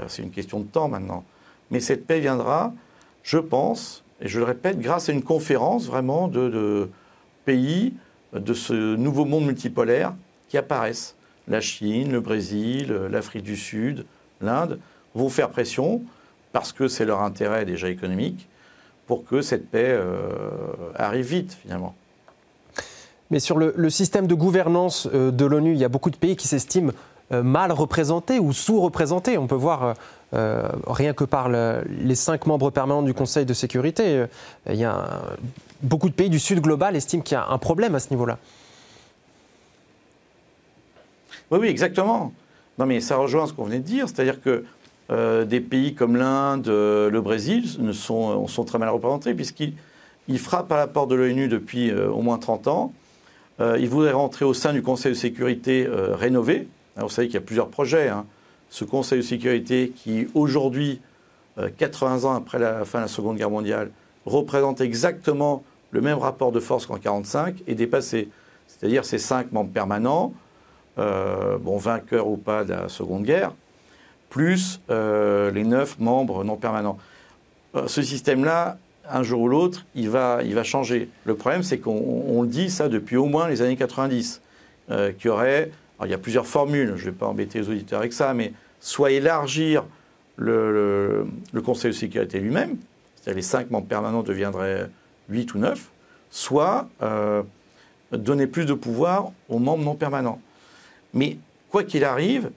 c'est 0.08 0.24
une 0.24 0.31
question 0.31 0.60
de 0.60 0.65
temps 0.65 0.88
maintenant. 0.88 1.24
Mais 1.71 1.79
cette 1.79 2.05
paix 2.05 2.19
viendra, 2.19 2.73
je 3.23 3.38
pense, 3.38 4.03
et 4.21 4.27
je 4.27 4.39
le 4.39 4.45
répète, 4.45 4.79
grâce 4.79 5.09
à 5.09 5.11
une 5.11 5.23
conférence 5.23 5.85
vraiment 5.85 6.27
de, 6.27 6.89
pays 7.45 7.93
de 8.33 8.53
ce 8.53 8.95
nouveau 8.95 9.25
monde 9.25 9.45
multipolaire 9.45 10.13
qui 10.49 10.57
apparaissent. 10.57 11.15
La 11.47 11.61
Chine, 11.61 12.11
le 12.11 12.19
Brésil, 12.19 12.91
l'Afrique 13.09 13.43
du 13.43 13.55
Sud, 13.55 14.05
l'Inde 14.41 14.79
vont 15.15 15.29
faire 15.29 15.49
pression, 15.49 16.01
parce 16.51 16.73
que 16.73 16.88
c'est 16.88 17.05
leur 17.05 17.21
intérêt 17.21 17.65
déjà 17.65 17.89
économique, 17.89 18.48
pour 19.07 19.25
que 19.25 19.41
cette 19.41 19.70
paix 19.70 19.89
euh, 19.89 20.22
arrive 20.96 21.25
vite 21.25 21.57
finalement. 21.59 21.96
Mais 23.31 23.39
sur 23.39 23.57
le, 23.57 23.89
système 23.89 24.27
de 24.27 24.35
gouvernance 24.35 25.07
euh, 25.13 25.31
de 25.31 25.46
l'ONU, 25.46 25.74
il 25.74 25.79
y 25.79 25.83
a 25.83 25.89
beaucoup 25.89 26.09
de 26.09 26.15
pays 26.15 26.35
qui 26.35 26.48
s'estiment 26.48 26.91
mal 27.31 27.72
représentés 27.72 28.39
ou 28.39 28.53
sous-représentés. 28.53 29.37
On 29.37 29.48
peut 29.48 29.55
voir, 29.55 29.83
euh, 29.83 29.94
euh, 30.33 30.70
rien 30.87 31.13
que 31.13 31.24
par 31.24 31.50
les 31.50 32.15
cinq 32.15 32.46
membres 32.46 32.72
permanents 32.72 33.03
du 33.03 33.13
Conseil 33.13 33.46
de 33.46 33.53
sécurité, 33.53 34.25
y 34.70 34.85
beaucoup 35.81 36.09
de 36.09 36.13
pays 36.13 36.29
du 36.29 36.39
Sud 36.39 36.59
global 36.59 36.96
estiment 36.96 37.22
qu'il 37.22 37.35
y 37.35 37.39
a 37.39 37.48
un 37.48 37.57
problème 37.57 37.96
à 37.96 38.00
ce 38.00 38.09
niveau-là. 38.11 38.37
Oui, 41.51 41.59
oui, 41.61 41.68
exactement. 41.68 42.33
Non, 42.77 42.85
mais 42.85 43.00
ça 43.00 43.18
rejoint 43.18 43.48
ce 43.48 43.53
qu'on 43.53 43.63
venait 43.63 43.79
de 43.79 43.83
dire, 43.83 44.07
c'est-à-dire 44.07 44.42
que 44.42 44.65
des 45.46 45.59
pays 45.59 45.96
comme 45.96 46.15
l'Inde, 46.15 46.68
le 46.68 47.20
Brésil 47.22 47.68
sont, 47.94 48.48
sont 48.48 48.63
très 48.63 48.77
mal 48.77 48.89
représentés 48.89 49.33
puisqu'ils 49.33 50.39
frappent 50.39 50.72
à 50.72 50.77
la 50.77 50.85
porte 50.85 51.09
de 51.09 51.15
l'ONU 51.15 51.48
depuis 51.48 51.92
au 51.92 52.22
moins 52.22 52.37
30 52.37 52.68
ans. 52.68 52.94
ils 53.59 53.89
voudraient 53.89 54.11
rentrer 54.11 54.46
au 54.46 54.53
sein 54.53 54.74
du 54.74 54.83
Conseil 54.83 55.13
de 55.13 55.18
sécurité 55.18 55.87
rénové, 55.89 56.68
vous 57.03 57.09
savez 57.09 57.27
qu'il 57.27 57.35
y 57.35 57.38
a 57.38 57.46
plusieurs 57.46 57.70
projets. 57.70 58.09
Hein. 58.09 58.25
Ce 58.70 58.83
Conseil 58.83 59.20
de 59.20 59.24
sécurité 59.24 59.92
qui, 59.96 60.27
aujourd'hui, 60.33 61.01
80 61.77 62.24
euh, 62.24 62.27
ans 62.27 62.35
après 62.35 62.59
la 62.59 62.85
fin 62.85 63.00
de 63.00 63.03
la 63.03 63.07
Seconde 63.07 63.38
Guerre 63.38 63.50
mondiale, 63.50 63.92
représente 64.25 64.81
exactement 64.81 65.64
le 65.92 66.01
même 66.01 66.18
rapport 66.18 66.51
de 66.51 66.59
force 66.59 66.85
qu'en 66.85 66.96
1945, 66.96 67.64
est 67.68 67.75
dépassé. 67.75 68.29
C'est-à-dire 68.68 69.05
ces 69.05 69.18
cinq 69.18 69.51
membres 69.51 69.72
permanents, 69.72 70.33
euh, 71.00 71.57
bon, 71.57 71.77
vainqueurs 71.77 72.27
ou 72.27 72.38
pas 72.38 72.64
de 72.64 72.74
la 72.74 72.90
Seconde 72.90 73.24
Guerre, 73.24 73.53
plus 74.29 74.79
euh, 74.92 75.50
les 75.50 75.64
neuf 75.64 75.98
membres 76.00 76.44
non 76.44 76.55
permanents. 76.55 77.00
ce 77.88 78.01
système-là, 78.03 78.77
un 79.09 79.24
jour 79.24 79.42
ou 79.42 79.48
l'autre, 79.48 79.85
il 79.96 80.09
va, 80.09 80.42
il 80.44 80.53
va 80.53 80.64
changer. 80.64 81.09
Le 81.25 81.33
problème, 81.33 81.64
c'est 81.64 81.79
qu'on 81.79 82.44
le 82.44 82.48
dit 82.48 82.70
ça 82.70 82.88
depuis 82.88 83.18
au 83.18 83.25
moins 83.25 83.48
les 83.48 83.64
années 83.64 83.75
90, 83.75 84.42
qu'il 84.88 85.25
y 85.25 85.29
aurait 85.29 85.72
il 86.05 86.12
y 86.12 86.14
a 86.14 86.18
plusieurs 86.18 86.48
formules, 86.48 86.94
je 86.96 87.05
ne 87.05 87.12
vais 87.12 87.18
pas 87.18 87.27
embêter 87.27 87.59
les 87.59 87.70
auditeurs 87.70 88.00
avec 88.00 88.14
ça, 88.14 88.33
mais 88.33 88.53
soit 88.79 89.12
élargir 89.12 89.83
le, 90.38 91.27
Conseil 91.64 91.92
de 91.92 91.96
sécurité 91.96 92.40
lui-même, 92.40 92.77
c'est-à-dire 93.16 93.35
les 93.35 93.42
cinq 93.42 93.70
membres 93.70 93.88
permanents 93.88 94.24
deviendraient 94.24 94.90
huit 95.27 95.53
ou 95.53 95.59
neuf, 95.59 95.92
soit 96.31 96.88
euh, 97.01 97.44
donner 98.12 98.48
plus 98.48 98.66
de 98.66 98.74
pouvoir 98.74 99.31
aux 99.50 99.59
membres 99.59 99.83
non 99.83 99.96
permanents. 99.96 100.42
Mais 101.14 101.38
quoi 101.70 101.83
qu'il 101.83 102.03
arrive, 102.03 102.51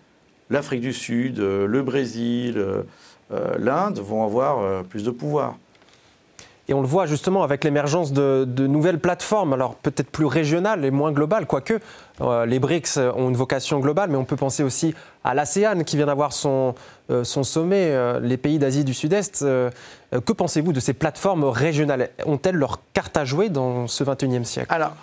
l'Afrique 0.50 0.80
du 0.80 0.92
Sud, 0.92 1.40
euh, 1.40 1.66
le 1.66 1.82
Brésil, 1.82 2.54
euh, 2.56 2.84
l'Inde 3.58 3.98
vont 3.98 4.24
avoir 4.24 4.84
plus 4.84 5.04
de 5.04 5.10
pouvoir. 5.10 5.56
Et 6.68 6.74
on 6.74 6.80
le 6.80 6.86
voit 6.86 7.06
justement 7.06 7.42
avec 7.42 7.64
l'émergence 7.64 8.12
de, 8.12 8.46
nouvelles 8.66 9.00
plateformes, 9.00 9.52
alors 9.52 9.74
peut-être 9.74 10.10
plus 10.10 10.26
régionales 10.26 10.84
et 10.84 10.92
moins 10.92 11.10
globales, 11.10 11.46
quoique 11.46 11.80
euh, 12.20 12.46
les 12.46 12.60
BRICS 12.60 12.98
ont 13.16 13.30
une 13.30 13.36
vocation 13.36 13.80
globale, 13.80 14.10
mais 14.10 14.16
on 14.16 14.24
peut 14.24 14.36
penser 14.36 14.62
aussi 14.62 14.94
à 15.24 15.34
l'ASEAN 15.34 15.82
qui 15.82 15.96
vient 15.96 16.06
d'avoir 16.06 16.32
son, 16.32 16.76
euh, 17.10 17.24
sommet, 17.24 17.90
euh, 17.90 18.20
les 18.20 18.36
pays 18.36 18.60
d'Asie 18.60 18.84
du 18.84 18.94
Sud-Est. 18.94 19.44
que 19.44 20.32
pensez-vous 20.32 20.72
de 20.72 20.78
ces 20.78 20.92
plateformes 20.92 21.44
régionales? 21.44 22.10
Ont-elles 22.26 22.54
leur 22.54 22.80
carte 22.92 23.16
à 23.16 23.24
jouer 23.24 23.48
dans 23.48 23.88
ce 23.88 24.04
21e 24.04 24.44
siècle? 24.44 24.72
Alors, 24.72 24.94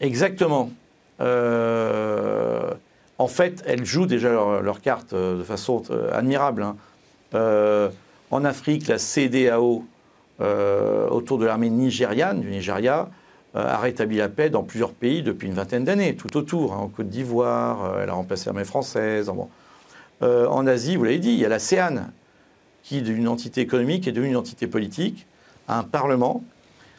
exactement. 0.00 0.70
en 1.18 1.26
fait, 3.26 3.64
elles 3.66 3.86
jouent 3.86 4.06
déjà 4.06 4.28
leur, 4.28 4.82
carte 4.82 5.14
de 5.14 5.42
façon 5.44 5.82
admirable. 6.12 6.62
Hein. 6.62 6.76
En 8.36 8.44
Afrique, 8.44 8.86
la 8.86 8.98
CDAO, 8.98 9.82
euh, 10.42 11.08
autour 11.08 11.38
de 11.38 11.46
l'armée 11.46 11.70
nigériane, 11.70 12.42
du 12.42 12.50
Nigeria, 12.50 13.08
euh, 13.54 13.66
a 13.66 13.78
rétabli 13.78 14.18
la 14.18 14.28
paix 14.28 14.50
dans 14.50 14.62
plusieurs 14.62 14.92
pays 14.92 15.22
depuis 15.22 15.48
une 15.48 15.54
vingtaine 15.54 15.84
d'années, 15.84 16.16
tout 16.16 16.36
autour. 16.36 16.74
Hein, 16.74 16.80
en 16.80 16.88
Côte 16.88 17.08
d'Ivoire, 17.08 17.86
euh, 17.86 18.02
elle 18.02 18.10
a 18.10 18.12
remplacé 18.12 18.44
l'armée 18.44 18.66
française. 18.66 19.32
en 20.20 20.66
Asie, 20.66 20.96
vous 20.96 21.04
l'avez 21.04 21.18
dit, 21.18 21.30
il 21.30 21.38
y 21.38 21.46
a 21.46 21.48
la 21.48 21.58
CEAN, 21.58 22.08
qui, 22.82 23.00
d'une 23.00 23.26
entité 23.26 23.62
économique, 23.62 24.06
est 24.06 24.12
devenue 24.12 24.32
une 24.32 24.36
entité 24.36 24.66
politique, 24.66 25.26
a 25.66 25.78
un 25.78 25.82
parlement, 25.82 26.44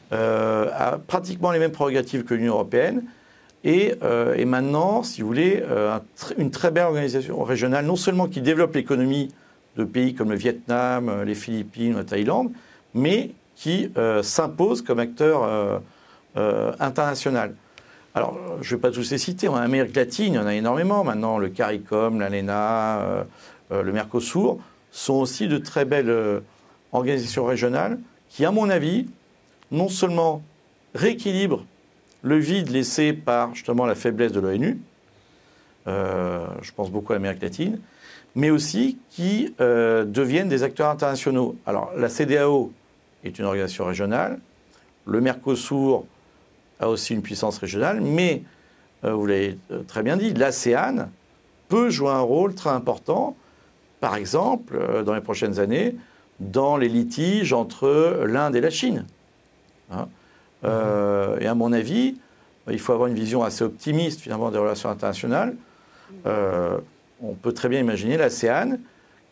a 0.10 0.97
pratiquement 1.06 1.52
les 1.52 1.60
mêmes 1.60 1.71
prérogatives 1.71 2.23
que 2.23 2.34
l'Union 2.34 2.54
européenne, 2.54 3.04
et, 3.63 3.93
et, 4.36 4.45
maintenant, 4.45 5.04
si 5.04 5.21
vous 5.21 5.28
voulez, 5.28 5.63
une 6.39 6.50
très 6.50 6.71
belle 6.71 6.86
organisation 6.86 7.43
régionale, 7.43 7.86
non 7.86 7.95
seulement 7.95 8.28
qui 8.28 8.41
développe 8.41 8.73
l'économie 8.73 9.30
de 9.77 9.83
pays 9.83 10.13
comme 10.15 10.31
le 10.31 10.35
Vietnam, 10.35 11.09
euh, 11.09 11.23
les 11.23 11.35
Philippines, 11.35 11.95
la 11.95 12.03
Thaïlande, 12.03 12.51
mais 12.93 13.31
qui 13.55 13.91
euh, 13.97 14.23
s'imposent 14.23 14.81
comme 14.81 14.99
acteur 14.99 15.43
euh, 15.43 16.71
international. 16.79 17.55
Alors, 18.13 18.37
je 18.61 18.73
ne 18.73 18.77
vais 18.77 18.81
pas 18.81 18.91
tous 18.91 19.11
les 19.11 19.17
citer. 19.17 19.47
En 19.47 19.55
Amérique 19.55 19.95
latine, 19.95 20.33
il 20.33 20.35
y 20.35 20.39
en 20.39 20.47
a 20.47 20.53
énormément 20.53 21.03
maintenant. 21.03 21.37
Le 21.37 21.49
CARICOM, 21.49 22.19
l'ALENA, 22.19 23.25
le 23.71 23.91
Mercosur 23.91 24.57
sont 24.91 25.15
aussi 25.15 25.47
de 25.47 25.57
très 25.57 25.85
belles 25.85 26.41
organisations 26.91 27.45
régionales 27.45 27.99
qui, 28.29 28.43
à 28.45 28.51
mon 28.51 28.69
avis, 28.69 29.07
non 29.71 29.87
seulement 29.87 30.41
rééquilibrent 30.95 31.63
le 32.23 32.37
vide 32.37 32.69
laissé 32.69 33.13
par 33.13 33.53
justement 33.53 33.85
la 33.85 33.95
faiblesse 33.95 34.31
de 34.31 34.39
l'ONU, 34.39 34.79
je 35.85 36.71
pense 36.75 36.89
beaucoup 36.89 37.13
à 37.13 37.15
l'Amérique 37.17 37.41
latine, 37.41 37.79
mais 38.38 38.52
aussi 38.52 38.97
qui 39.10 39.54
deviennent 39.58 40.47
des 40.47 40.62
acteurs 40.62 40.89
internationaux. 40.89 41.56
Alors 41.65 41.91
la 41.97 42.08
CDAO 42.08 42.71
est 43.23 43.39
une 43.39 43.45
organisation 43.45 43.86
régionale, 43.86 44.39
le 45.06 45.21
Mercosur 45.21 46.06
a 46.80 46.88
aussi 46.88 47.15
une 47.15 47.23
puissance 47.23 47.58
régionale, 47.58 48.00
mais, 48.00 48.43
vous 49.02 49.26
l'avez 49.26 49.58
très 49.88 50.04
bien 50.04 50.17
dit, 50.17 50.34
l'ASEAN 50.34 51.10
peut 51.67 51.89
jouer 51.89 52.12
un 52.12 52.21
rôle 52.21 52.54
très 52.54 52.69
important, 52.69 53.36
par 54.00 54.15
exemple, 54.15 55.04
dans 55.04 55.15
les 55.15 55.21
prochaines 55.21 55.60
années, 55.60 55.95
dans 56.39 56.78
les 56.78 56.89
litiges 56.89 57.54
entre 57.54 58.23
l'Inde 58.28 58.56
et 58.56 58.62
la 58.62 58.69
Chine. 58.69 59.06
Hein. 59.91 60.08
Euh, 60.63 61.39
et 61.39 61.47
à 61.47 61.56
mon 61.56 61.73
avis, 61.73 62.17
il 62.69 62.80
faut 62.80 62.93
avoir 62.93 63.08
une 63.08 63.15
vision 63.15 63.43
assez 63.43 63.63
optimiste 63.63 64.21
finalement 64.21 64.52
des 64.52 64.58
relations 64.58 64.89
internationales. 64.89 65.56
Euh, 66.26 66.78
on 67.21 67.34
peut 67.34 67.53
très 67.53 67.69
bien 67.69 67.80
imaginer 67.80 68.17
l'ASEAN 68.17 68.77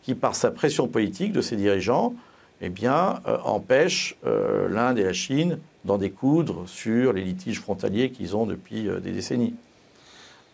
qui, 0.02 0.14
par 0.14 0.34
sa 0.34 0.50
pression 0.50 0.88
politique 0.88 1.32
de 1.32 1.40
ses 1.40 1.56
dirigeants, 1.56 2.14
eh 2.62 2.72
euh, 2.84 3.38
empêche 3.44 4.16
l'Inde 4.24 4.98
et 4.98 5.04
la 5.04 5.12
Chine 5.12 5.58
d'en 5.84 5.98
découdre 5.98 6.66
sur 6.66 7.12
les 7.12 7.22
litiges 7.22 7.60
frontaliers 7.60 8.10
qu'ils 8.10 8.34
ont 8.34 8.46
depuis 8.46 8.88
des 9.02 9.12
décennies. 9.12 9.54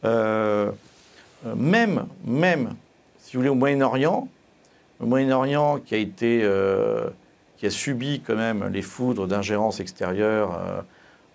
même, 0.02 2.06
même, 2.24 2.74
si 3.18 3.36
vous 3.36 3.40
voulez, 3.40 3.50
au 3.50 3.54
Moyen-Orient, 3.54 4.28
le 5.02 5.08
Moyen-Orient 5.08 5.80
qui 5.84 5.94
a 5.94 5.98
été, 5.98 6.42
euh, 6.44 7.08
qui 7.58 7.66
a 7.66 7.70
subi 7.70 8.20
quand 8.20 8.36
même 8.36 8.68
les 8.68 8.82
foudres 8.82 9.26
d'ingérence 9.26 9.80
extérieure 9.80 10.54
euh, 10.54 10.80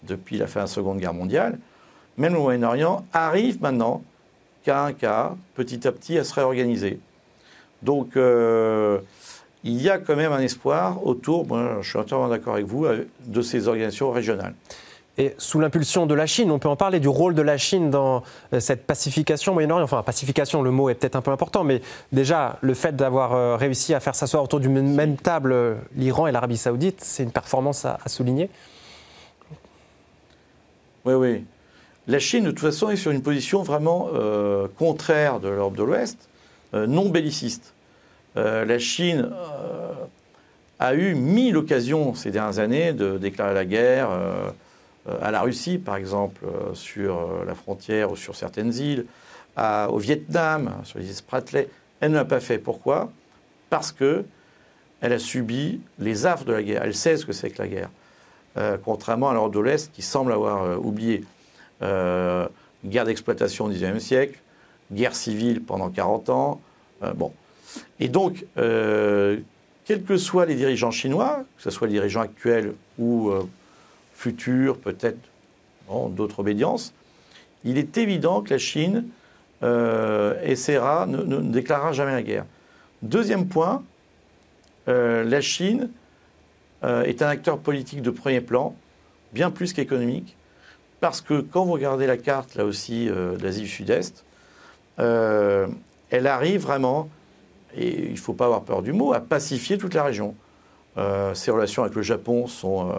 depuis 0.03 0.37
la 0.37 0.47
fin 0.47 0.61
de 0.61 0.63
la 0.63 0.67
Seconde 0.67 0.99
Guerre 0.99 1.13
mondiale, 1.13 1.59
même 2.15 2.33
le 2.33 2.39
Moyen-Orient 2.39 3.05
arrive 3.13 3.61
maintenant, 3.61 4.01
cas 4.67 4.83
un 4.83 4.93
cas, 4.93 5.35
petit 5.55 5.87
à 5.87 5.91
petit, 5.91 6.17
à 6.17 6.23
se 6.23 6.33
réorganiser. 6.33 6.99
Donc, 7.81 8.17
euh, 8.17 8.99
il 9.63 9.81
y 9.81 9.89
a 9.89 9.97
quand 9.97 10.15
même 10.15 10.33
un 10.33 10.39
espoir 10.39 11.05
autour, 11.05 11.47
moi, 11.47 11.77
je 11.81 11.89
suis 11.89 11.97
entièrement 11.97 12.27
d'accord 12.27 12.53
avec 12.55 12.65
vous, 12.65 12.85
de 13.25 13.41
ces 13.41 13.67
organisations 13.67 14.11
régionales. 14.11 14.53
Et 15.19 15.33
sous 15.39 15.59
l'impulsion 15.59 16.05
de 16.05 16.13
la 16.13 16.27
Chine, 16.27 16.51
on 16.51 16.59
peut 16.59 16.69
en 16.69 16.75
parler 16.75 16.99
du 16.99 17.07
rôle 17.07 17.33
de 17.33 17.41
la 17.41 17.57
Chine 17.57 17.89
dans 17.89 18.23
euh, 18.53 18.59
cette 18.59 18.85
pacification 18.85 19.53
Moyen-Orient. 19.53 19.83
Enfin, 19.83 20.03
pacification, 20.03 20.61
le 20.61 20.69
mot 20.69 20.89
est 20.89 20.95
peut-être 20.95 21.15
un 21.15 21.21
peu 21.21 21.31
important, 21.31 21.63
mais 21.63 21.81
déjà, 22.11 22.59
le 22.61 22.75
fait 22.75 22.95
d'avoir 22.95 23.33
euh, 23.33 23.55
réussi 23.55 23.95
à 23.95 23.99
faire 23.99 24.13
s'asseoir 24.13 24.43
autour 24.43 24.59
d'une 24.59 24.79
même 24.93 25.17
table 25.17 25.77
l'Iran 25.95 26.27
et 26.27 26.31
l'Arabie 26.31 26.57
Saoudite, 26.57 27.01
c'est 27.01 27.23
une 27.23 27.31
performance 27.31 27.83
à, 27.85 27.97
souligner. 28.05 28.49
Oui, 31.05 31.13
oui. 31.13 31.45
La 32.07 32.19
Chine, 32.19 32.45
de 32.45 32.51
toute 32.51 32.59
façon, 32.59 32.89
est 32.89 32.95
sur 32.95 33.11
une 33.11 33.21
position 33.21 33.63
vraiment 33.63 34.09
contraire 34.77 35.39
de 35.39 35.49
l'Europe 35.49 35.75
de 35.75 35.83
l'Ouest, 35.83 36.29
non 36.73 37.09
belliciste. 37.09 37.73
la 38.35 38.79
Chine 38.79 39.29
a 40.79 40.93
eu 40.93 41.15
mille 41.15 41.57
occasions 41.57 42.13
ces 42.15 42.31
dernières 42.31 42.59
années 42.59 42.93
de 42.93 43.17
déclarer 43.17 43.53
la 43.53 43.65
guerre 43.65 44.09
euh, 45.09 45.17
à 45.21 45.31
la 45.31 45.41
Russie, 45.41 45.77
par 45.77 45.95
exemple, 45.95 46.41
euh, 46.45 46.73
sur 46.73 47.17
euh, 47.17 47.45
la 47.45 47.55
frontière 47.55 48.11
ou 48.11 48.15
sur 48.15 48.35
certaines 48.35 48.73
îles, 48.73 49.05
au 49.89 49.97
Vietnam, 49.97 50.71
sur 50.83 50.99
les 50.99 51.07
îles 51.07 51.15
Spratly. 51.15 51.65
Elle 51.99 52.11
ne 52.11 52.17
l'a 52.17 52.25
pas 52.25 52.39
fait. 52.39 52.59
Pourquoi? 52.59 53.09
Parce 53.71 53.91
que 53.91 54.23
elle 55.01 55.13
a 55.13 55.17
subi 55.17 55.81
les 55.97 56.27
affres 56.27 56.45
de 56.45 56.53
la 56.53 56.61
guerre. 56.61 56.83
Elle 56.83 56.93
sait 56.93 57.17
ce 57.17 57.25
que 57.25 57.33
c'est 57.33 57.49
que 57.49 57.63
la 57.63 57.67
guerre. 57.67 57.89
contrairement 58.85 59.29
à 59.29 59.33
l'Europe 59.33 59.55
de 59.55 59.59
l'Est 59.59 59.91
qui 59.91 60.03
semble 60.03 60.31
avoir 60.31 60.79
oublié. 60.79 61.23
Guerre 61.81 63.05
d'exploitation 63.05 63.65
au 63.65 63.69
XIXe 63.69 64.03
siècle, 64.03 64.39
guerre 64.91 65.15
civile 65.15 65.61
pendant 65.61 65.89
40 65.89 66.29
ans. 66.29 66.61
bon. 67.15 67.31
Et 67.99 68.07
donc, 68.07 68.45
quels 68.55 70.03
que 70.03 70.17
soient 70.17 70.45
les 70.45 70.55
dirigeants 70.55 70.91
chinois, 70.91 71.43
que 71.57 71.63
ce 71.63 71.69
soit 71.69 71.87
les 71.87 71.93
dirigeants 71.93 72.21
actuels 72.21 72.73
ou 72.97 73.31
futur, 74.13 74.77
peut-être 74.77 75.19
d'autres 76.09 76.39
obédiences, 76.39 76.93
il 77.63 77.77
est 77.77 77.97
évident 77.97 78.41
que 78.41 78.51
la 78.51 78.57
Chine 78.57 79.05
euh, 79.63 80.39
essaiera, 80.43 81.05
ne, 81.05 81.41
déclarera 81.41 81.91
jamais 81.91 82.13
la 82.13 82.21
guerre. 82.21 82.45
Deuxième 83.01 83.47
point, 83.47 83.83
euh, 84.87 85.23
la 85.23 85.41
Chine 85.41 85.89
euh, 86.83 87.03
est 87.03 87.21
un 87.21 87.27
acteur 87.27 87.57
politique 87.57 88.01
de 88.01 88.09
premier 88.09 88.39
plan, 88.39 88.75
bien 89.33 89.51
plus 89.51 89.73
qu'économique, 89.73 90.36
parce 90.99 91.21
que 91.21 91.41
quand 91.41 91.65
vous 91.65 91.73
regardez 91.73 92.07
la 92.07 92.17
carte, 92.17 92.55
là 92.55 92.65
aussi, 92.65 93.05
de 93.05 93.37
l'Asie 93.41 93.61
du 93.61 93.67
Sud-Est, 93.67 94.25
elle 94.97 96.27
arrive 96.27 96.61
vraiment, 96.61 97.09
et 97.75 98.05
il 98.05 98.11
ne 98.11 98.17
faut 98.17 98.33
pas 98.33 98.45
avoir 98.45 98.63
peur 98.63 98.81
du 98.81 98.93
mot, 98.93 99.13
à 99.13 99.19
pacifier 99.19 99.77
toute 99.77 99.93
la 99.93 100.03
région. 100.03 100.35
ses 101.33 101.51
relations 101.51 101.83
avec 101.83 101.95
le 101.95 102.01
Japon 102.01 102.47
sont 102.47 102.91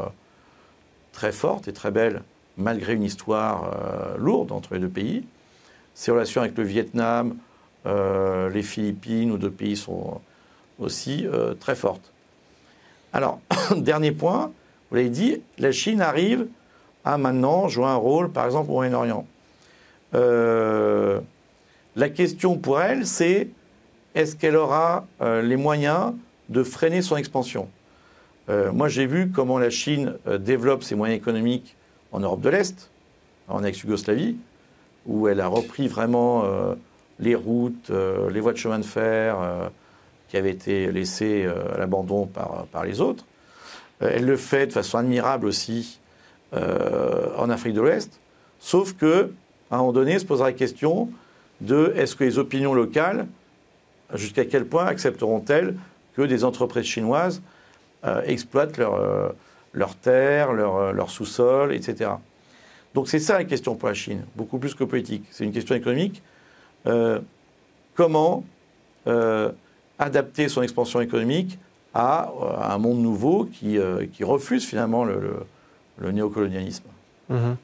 très 1.19 1.33
forte 1.33 1.67
et 1.67 1.73
très 1.73 1.91
belle, 1.91 2.23
malgré 2.57 2.95
une 2.95 3.03
histoire 3.03 3.73
euh, 3.75 4.17
lourde 4.19 4.53
entre 4.53 4.75
les 4.75 4.81
deux 4.81 4.89
pays. 4.89 5.25
Ses 5.95 6.13
relations 6.13 6.43
avec 6.43 6.57
le 6.57 6.63
Vietnam, 6.63 7.37
euh, 7.87 8.49
les 8.51 8.63
Philippines 8.63 9.33
ou 9.33 9.37
d'autres 9.37 9.57
pays 9.57 9.77
sont 9.77 10.21
aussi 10.79 11.27
euh, 11.27 11.55
très 11.55 11.75
fortes. 11.75 12.13
Alors, 13.13 13.41
dernier 13.77 14.13
point, 14.13 14.53
vous 14.91 14.97
l'avez 14.97 15.09
dit, 15.09 15.43
la 15.59 15.73
Chine 15.73 16.01
arrive 16.01 16.47
à 17.05 17.19
maintenant 17.19 17.69
jouer 17.69 17.87
un 17.87 17.97
rôle, 17.97 18.31
par 18.31 18.47
exemple, 18.47 18.71
au 18.71 18.75
Moyen-Orient. 18.75 19.27
la 20.13 22.09
question 22.09 22.57
pour 22.57 22.81
elle, 22.81 23.07
c'est 23.07 23.49
est-ce 24.15 24.37
qu'elle 24.37 24.57
aura 24.57 25.07
les 25.21 25.57
moyens 25.57 26.13
de 26.49 26.63
freiner 26.63 27.03
son 27.03 27.17
expansion? 27.17 27.69
Euh, 28.49 28.73
moi, 28.73 28.89
j'ai 28.89 29.07
vu 29.07 29.31
comment 29.31 29.59
la 29.59 29.71
Chine 29.71 30.15
euh, 30.27 30.39
développe 30.39 30.83
ses 30.83 30.95
moyens 30.95 31.19
économiques 31.19 31.77
en 32.13 32.21
Europe 32.21 32.41
de 32.41 32.49
l'Est, 32.49 32.91
en 33.49 33.63
ex-Yougoslavie, 33.63 34.37
où 35.07 35.29
elle 35.29 35.41
a 35.41 35.47
repris 35.47 35.89
vraiment 35.89 36.45
euh, 36.45 36.75
les 37.19 37.35
routes, 37.35 37.91
les 38.31 38.41
voies 38.41 38.53
de 38.53 38.59
chemin 38.59 38.79
de 38.79 38.85
fer 38.85 39.37
qui 40.29 40.37
avaient 40.37 40.53
été 40.53 40.93
laissées 40.93 41.47
à 41.75 41.77
l'abandon 41.77 42.27
par, 42.27 42.67
par, 42.71 42.85
les 42.85 43.01
autres. 43.01 43.25
elle 43.99 44.25
le 44.25 44.37
fait 44.37 44.69
de 44.69 44.73
façon 44.73 44.99
admirable 44.99 45.47
aussi 45.47 45.99
en 46.53 47.51
Afrique 47.51 47.75
de 47.75 47.81
l'Ouest, 47.81 48.21
sauf 48.59 48.95
que, 48.95 49.31
à 49.71 49.77
un 49.77 49.79
moment 49.79 49.93
donné, 49.93 50.19
se 50.19 50.25
posera 50.25 50.49
la 50.49 50.55
question 50.55 51.11
de 51.61 51.93
est-ce 51.97 52.17
que 52.17 52.25
les 52.25 52.39
opinions 52.39 52.75
locales, 52.75 53.27
jusqu'à 54.15 54.45
quel 54.45 54.65
point 54.65 54.87
accepteront-elles 54.87 55.75
que 56.15 56.23
des 56.23 56.45
entreprises 56.45 56.87
chinoises 56.87 57.43
euh, 58.05 58.23
exploitent 58.27 58.77
leur, 58.77 58.95
euh, 58.95 59.29
leurs 59.73 59.97
terres, 59.97 60.53
leur, 60.53 60.77
euh, 60.77 60.93
leur 60.93 61.11
sous-sol, 61.11 61.75
etc. 61.75 62.11
Donc 62.95 63.09
c'est 63.09 63.19
ça 63.19 63.39
la 63.39 63.45
question 63.45 63.75
pour 63.75 63.89
la 63.89 63.95
Chine, 63.95 64.25
beaucoup 64.35 64.59
plus 64.59 64.75
que 64.75 64.85
politique. 64.85 65.25
C'est 65.31 65.45
une 65.45 65.53
question 65.53 65.75
économique. 65.75 66.23
comment 67.95 68.45
adapter 69.99 70.49
son 70.49 70.63
expansion 70.63 71.01
économique 71.01 71.59
à, 71.93 72.31
un 72.63 72.79
monde 72.79 73.01
nouveau 73.01 73.45
qui, 73.45 73.79
qui 74.13 74.25
refuse 74.25 74.65
finalement 74.65 75.05
le, 75.05 75.21
le, 75.21 75.37
néocolonialisme 76.01 76.85
mhm. 77.29 77.57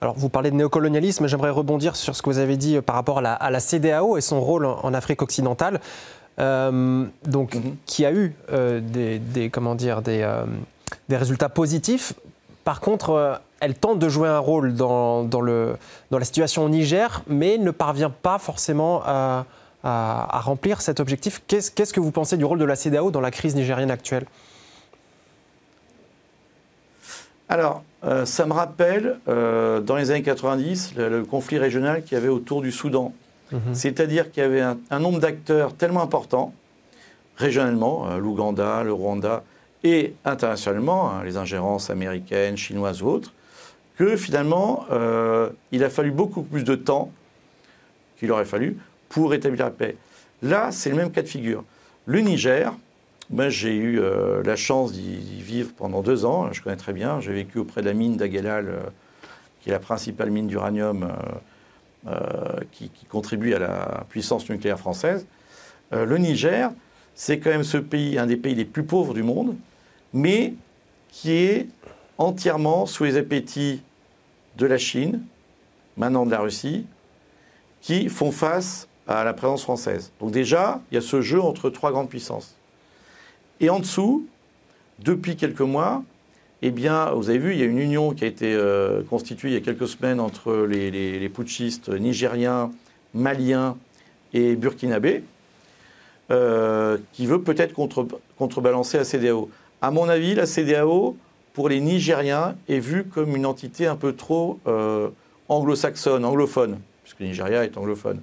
Alors, 0.00 0.14
vous 0.16 0.28
parlez 0.28 0.52
de 0.52 0.56
néocolonialisme, 0.56 1.26
j'aimerais 1.26 1.50
rebondir 1.50 1.96
sur 1.96 2.14
ce 2.14 2.22
que 2.22 2.30
vous 2.30 2.38
avez 2.38 2.56
dit 2.56 2.80
par 2.80 2.94
rapport 2.94 3.18
à 3.18 3.20
la, 3.20 3.32
à 3.32 3.50
la 3.50 3.58
CDAO 3.58 4.16
et 4.16 4.20
son 4.20 4.40
rôle 4.40 4.64
en 4.64 4.94
Afrique 4.94 5.22
occidentale. 5.22 5.80
Euh, 6.38 7.04
donc, 7.24 7.54
mhm. 7.54 7.76
qui 7.84 8.04
a 8.04 8.12
eu 8.12 8.34
euh, 8.52 8.80
des, 8.80 9.50
comment 9.50 9.74
dire, 9.74 10.02
des, 10.02 10.22
euh, 10.22 10.44
des, 11.08 11.16
résultats 11.16 11.48
positifs. 11.48 12.12
Par 12.64 12.80
contre, 12.80 13.40
elle 13.60 13.74
tente 13.74 13.98
de 13.98 14.08
jouer 14.08 14.28
un 14.28 14.38
rôle 14.38 14.74
dans, 14.74 15.24
dans, 15.24 15.40
le, 15.40 15.76
dans 16.10 16.18
la 16.18 16.24
situation 16.24 16.64
au 16.64 16.68
Niger, 16.68 17.22
mais 17.26 17.58
ne 17.58 17.70
parvient 17.70 18.10
pas 18.10 18.38
forcément 18.38 19.02
à, 19.04 19.46
à, 19.82 20.40
remplir 20.40 20.80
cet 20.80 21.00
objectif. 21.00 21.42
Qu'est-ce, 21.46 21.70
qu'est-ce 21.70 21.92
que 21.92 22.00
vous 22.00 22.10
pensez 22.10 22.36
du 22.36 22.44
rôle 22.44 22.58
de 22.58 22.64
la 22.64 22.76
CDAO 22.76 23.10
dans 23.10 23.20
la 23.20 23.30
crise 23.30 23.56
nigérienne 23.56 23.90
actuelle? 23.90 24.26
Alors, 27.48 27.82
ça 28.24 28.46
me 28.46 28.52
rappelle, 28.52 29.18
dans 29.26 29.96
les 29.96 30.10
années 30.10 30.22
90, 30.22 30.94
le, 30.96 31.24
conflit 31.24 31.58
régional 31.58 32.02
qu'il 32.04 32.16
y 32.16 32.20
avait 32.20 32.28
autour 32.28 32.62
du 32.62 32.70
Soudan. 32.70 33.12
Mhm. 33.52 33.74
C'est-à-dire 33.74 34.30
qu'il 34.30 34.42
y 34.42 34.46
avait 34.46 34.60
un, 34.60 34.98
nombre 34.98 35.20
d'acteurs 35.20 35.74
tellement 35.74 36.02
important, 36.02 36.52
régionalement, 37.36 38.08
euh, 38.10 38.18
l'Ouganda, 38.18 38.82
le 38.82 38.92
Rwanda, 38.92 39.44
et 39.84 40.14
internationalement, 40.24 41.10
hein, 41.10 41.24
les 41.24 41.36
ingérences 41.36 41.88
américaines, 41.88 42.56
chinoises 42.56 43.02
ou 43.02 43.08
autres, 43.08 43.32
que 43.96 44.16
finalement, 44.16 44.84
euh, 44.90 45.50
il 45.72 45.82
a 45.84 45.90
fallu 45.90 46.10
beaucoup 46.10 46.42
plus 46.42 46.64
de 46.64 46.74
temps 46.74 47.10
qu'il 48.18 48.30
aurait 48.32 48.44
fallu 48.44 48.76
pour 49.08 49.34
établir 49.34 49.64
la 49.64 49.70
paix. 49.70 49.96
Là, 50.42 50.70
c'est 50.70 50.90
le 50.90 50.96
même 50.96 51.10
cas 51.10 51.22
de 51.22 51.28
figure. 51.28 51.64
Le 52.06 52.20
Niger, 52.20 52.74
moi 53.30 53.48
j'ai 53.48 53.74
eu 53.74 54.00
euh, 54.00 54.42
la 54.42 54.56
chance 54.56 54.92
d'y 54.92 55.42
vivre 55.42 55.72
pendant 55.76 56.02
deux 56.02 56.24
ans, 56.24 56.52
je 56.52 56.62
connais 56.62 56.76
très 56.76 56.92
bien, 56.92 57.20
j'ai 57.20 57.32
vécu 57.32 57.58
auprès 57.58 57.82
de 57.82 57.86
la 57.86 57.94
mine 57.94 58.16
d'Aguelal, 58.16 58.80
qui 59.60 59.70
est 59.70 59.72
la 59.72 59.78
principale 59.78 60.30
mine 60.30 60.46
d'uranium 60.46 61.08
qui, 62.70 62.88
qui, 62.88 63.04
contribue 63.04 63.52
à 63.52 63.58
la 63.58 64.06
puissance 64.08 64.48
nucléaire 64.48 64.78
française. 64.78 65.26
le 65.90 66.16
Niger, 66.16 66.70
c'est 67.14 67.38
quand 67.38 67.50
même 67.50 67.64
ce 67.64 67.76
pays, 67.76 68.16
un 68.18 68.26
des 68.26 68.36
pays 68.36 68.54
les 68.54 68.64
plus 68.64 68.84
pauvres 68.84 69.12
du 69.12 69.22
monde, 69.22 69.56
mais 70.14 70.54
qui 71.10 71.32
est 71.32 71.68
entièrement 72.18 72.86
sous 72.86 73.04
les 73.04 73.16
appétits 73.16 73.82
de 74.56 74.66
la 74.66 74.78
Chine, 74.78 75.22
maintenant 75.96 76.26
de 76.26 76.30
la 76.30 76.40
Russie, 76.40 76.86
qui 77.80 78.08
font 78.08 78.32
face 78.32 78.88
à 79.06 79.24
la 79.24 79.32
présence 79.32 79.62
française. 79.62 80.12
Donc 80.20 80.30
déjà, 80.30 80.80
il 80.90 80.96
y 80.96 80.98
a 80.98 81.00
ce 81.00 81.20
jeu 81.20 81.40
entre 81.40 81.70
trois 81.70 81.92
grandes 81.92 82.08
puissances. 82.08 82.57
Et 83.60 83.70
en 83.70 83.80
dessous, 83.80 84.26
depuis 85.00 85.36
quelques 85.36 85.60
mois, 85.60 86.02
eh 86.62 86.70
bien, 86.70 87.10
vous 87.12 87.30
avez 87.30 87.38
vu, 87.38 87.52
il 87.52 87.60
y 87.60 87.62
a 87.62 87.66
une 87.66 87.78
union 87.78 88.12
qui 88.12 88.24
a 88.24 88.26
été 88.26 88.52
euh, 88.54 89.02
constituée 89.04 89.50
il 89.50 89.54
y 89.54 89.56
a 89.56 89.60
quelques 89.60 89.88
semaines 89.88 90.20
entre 90.20 90.66
les, 90.68 91.28
putschistes 91.28 91.88
nigériens, 91.88 92.70
maliens 93.14 93.76
et 94.32 94.56
burkinabés, 94.56 95.22
euh, 96.30 96.98
qui 97.12 97.26
veut 97.26 97.40
peut-être 97.40 97.74
contrebalancer 98.36 98.98
la 98.98 99.04
CDAO. 99.04 99.48
À 99.80 99.90
mon 99.90 100.08
avis, 100.08 100.34
la 100.34 100.46
CDAO, 100.46 101.16
pour 101.52 101.68
les 101.68 101.80
Nigériens, 101.80 102.56
est 102.68 102.80
vue 102.80 103.04
comme 103.04 103.36
une 103.36 103.46
entité 103.46 103.86
un 103.86 103.96
peu 103.96 104.12
trop 104.12 104.58
euh, 104.66 105.08
anglo-saxonne, 105.48 106.24
anglophone, 106.24 106.80
puisque 107.02 107.20
le 107.20 107.26
Nigeria 107.26 107.64
est 107.64 107.76
anglophone. 107.78 108.20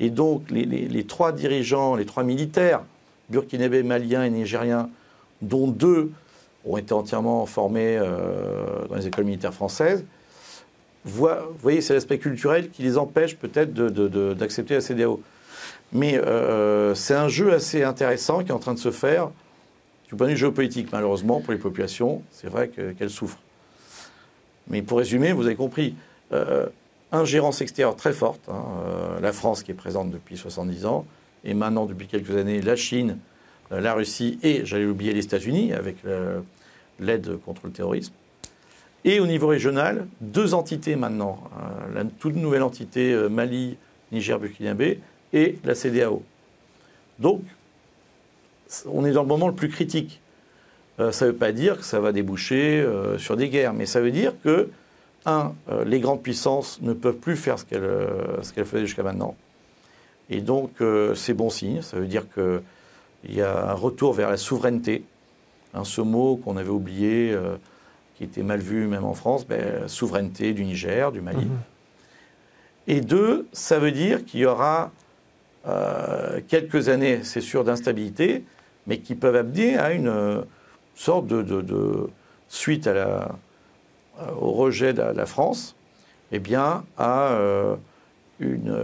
Et 0.00 0.10
donc, 0.10 0.50
les, 0.50 1.04
trois 1.04 1.32
dirigeants, 1.32 1.94
les 1.94 2.04
trois 2.04 2.24
militaires, 2.24 2.82
burkinabés, 3.30 3.82
maliens 3.82 4.24
et 4.24 4.30
nigériens, 4.30 4.88
dont 5.42 5.68
deux 5.68 6.10
ont 6.64 6.76
été 6.76 6.92
entièrement 6.92 7.44
formés 7.46 7.98
euh, 7.98 8.86
dans 8.88 8.96
les 8.96 9.06
écoles 9.06 9.24
militaires 9.24 9.54
françaises, 9.54 10.04
vous 11.04 11.28
voyez, 11.60 11.82
c'est 11.82 11.92
l'aspect 11.92 12.18
culturel 12.18 12.70
qui 12.70 12.82
les 12.82 12.96
empêche 12.96 13.36
peut-être 13.36 13.74
d'accepter 13.74 14.74
la 14.74 14.80
CDAO. 14.80 15.20
Mais 15.92 16.16
euh, 16.16 16.94
c'est 16.94 17.14
un 17.14 17.28
jeu 17.28 17.52
assez 17.52 17.82
intéressant 17.82 18.42
qui 18.42 18.50
est 18.50 18.54
en 18.54 18.58
train 18.58 18.74
de 18.74 18.78
se 18.78 18.90
faire 18.90 19.30
du 20.08 20.14
point 20.16 20.26
de 20.26 20.32
vue 20.32 20.38
géopolitique, 20.38 20.88
malheureusement, 20.92 21.40
pour 21.40 21.52
les 21.52 21.58
populations. 21.58 22.22
C'est 22.30 22.48
vrai 22.48 22.68
qu'elles 22.68 23.10
souffrent. 23.10 23.38
Mais 24.68 24.80
pour 24.80 24.98
résumer, 24.98 25.32
vous 25.32 25.46
avez 25.46 25.56
compris, 25.56 25.94
euh, 26.32 26.66
ingérence 27.12 27.60
extérieure 27.60 27.96
très 27.96 28.12
forte. 28.12 28.40
Hein, 28.48 28.64
euh, 28.86 29.20
la 29.20 29.32
France 29.32 29.62
qui 29.62 29.72
est 29.72 29.74
présente 29.74 30.10
depuis 30.10 30.38
70 30.38 30.86
ans, 30.86 31.04
et 31.44 31.54
maintenant 31.54 31.86
depuis 31.86 32.06
quelques 32.06 32.36
années 32.36 32.60
la 32.62 32.76
Chine, 32.76 33.18
euh, 33.72 33.80
la 33.80 33.94
Russie 33.94 34.38
et, 34.42 34.64
j'allais 34.64 34.86
oublier, 34.86 35.12
les 35.12 35.24
États-Unis 35.24 35.72
avec 35.72 35.96
l'aide 37.00 37.38
contre 37.44 37.62
le 37.64 37.72
terrorisme. 37.72 38.12
Et 39.04 39.20
au 39.20 39.26
niveau 39.26 39.48
régional, 39.48 40.06
deux 40.22 40.54
entités 40.54 40.96
maintenant. 40.96 41.38
la 41.94 42.04
toute 42.04 42.36
nouvelle 42.36 42.62
entité 42.62 43.14
Mali, 43.28 43.76
Niger, 44.12 44.38
Burkinabé 44.38 44.98
et 45.34 45.58
la 45.62 45.74
CDAO. 45.74 46.22
Donc, 47.18 47.42
on 48.86 49.04
est 49.04 49.12
dans 49.12 49.20
le 49.20 49.28
moment 49.28 49.48
le 49.48 49.54
plus 49.54 49.68
critique. 49.68 50.22
ça 50.98 51.26
ne 51.26 51.30
veut 51.32 51.36
pas 51.36 51.52
dire 51.52 51.76
que 51.76 51.84
ça 51.84 52.00
va 52.00 52.12
déboucher 52.12 52.82
sur 53.18 53.36
des 53.36 53.50
guerres, 53.50 53.74
mais 53.74 53.84
ça 53.84 54.00
veut 54.00 54.10
dire 54.10 54.32
que 54.42 54.70
un, 55.26 55.54
euh, 55.70 55.84
les 55.84 56.00
grandes 56.00 56.22
puissances 56.22 56.80
ne 56.82 56.92
peuvent 56.92 57.16
plus 57.16 57.36
faire 57.36 57.58
ce 57.58 57.64
qu'elles 57.64 57.82
euh, 57.82 58.64
faisaient 58.64 58.86
jusqu'à 58.86 59.02
maintenant. 59.02 59.36
Et 60.30 60.40
donc, 60.40 60.80
euh, 60.80 61.14
c'est 61.14 61.34
bon 61.34 61.50
signe. 61.50 61.82
Ça 61.82 61.98
veut 61.98 62.06
dire 62.06 62.24
qu'il 62.32 63.34
y 63.34 63.40
a 63.42 63.70
un 63.70 63.74
retour 63.74 64.12
vers 64.12 64.30
la 64.30 64.36
souveraineté. 64.36 65.04
Hein, 65.74 65.84
ce 65.84 66.00
mot 66.00 66.36
qu'on 66.36 66.56
avait 66.56 66.70
oublié, 66.70 67.36
qui 68.16 68.24
était 68.24 68.42
mal 68.44 68.60
vu 68.60 68.86
même 68.86 69.04
en 69.04 69.14
France, 69.14 69.46
ben, 69.46 69.88
souveraineté 69.88 70.52
du 70.52 70.64
Niger, 70.64 71.10
du 71.10 71.20
Mali. 71.20 71.44
Mhm. 71.44 71.58
Et 72.86 73.00
deux, 73.00 73.48
ça 73.52 73.78
veut 73.78 73.90
dire 73.90 74.24
qu'il 74.24 74.40
y 74.40 74.46
aura 74.46 74.92
quelques 76.46 76.88
années, 76.88 77.20
c'est 77.24 77.40
sûr, 77.40 77.64
d'instabilité, 77.64 78.44
mais 78.86 78.98
qui 78.98 79.14
peuvent 79.14 79.34
amener 79.34 79.76
à 79.76 79.92
une 79.92 80.44
sorte 80.94 81.26
de 81.26 82.08
suite 82.48 82.86
à 82.86 82.94
la, 82.94 83.28
euh, 84.20 84.30
au 84.40 84.52
rejet 84.52 84.92
de 84.92 85.02
la 85.02 85.26
France, 85.26 85.74
eh 86.30 86.38
bien, 86.38 86.84
à 86.96 87.32
euh, 87.32 87.74
une, 88.38 88.76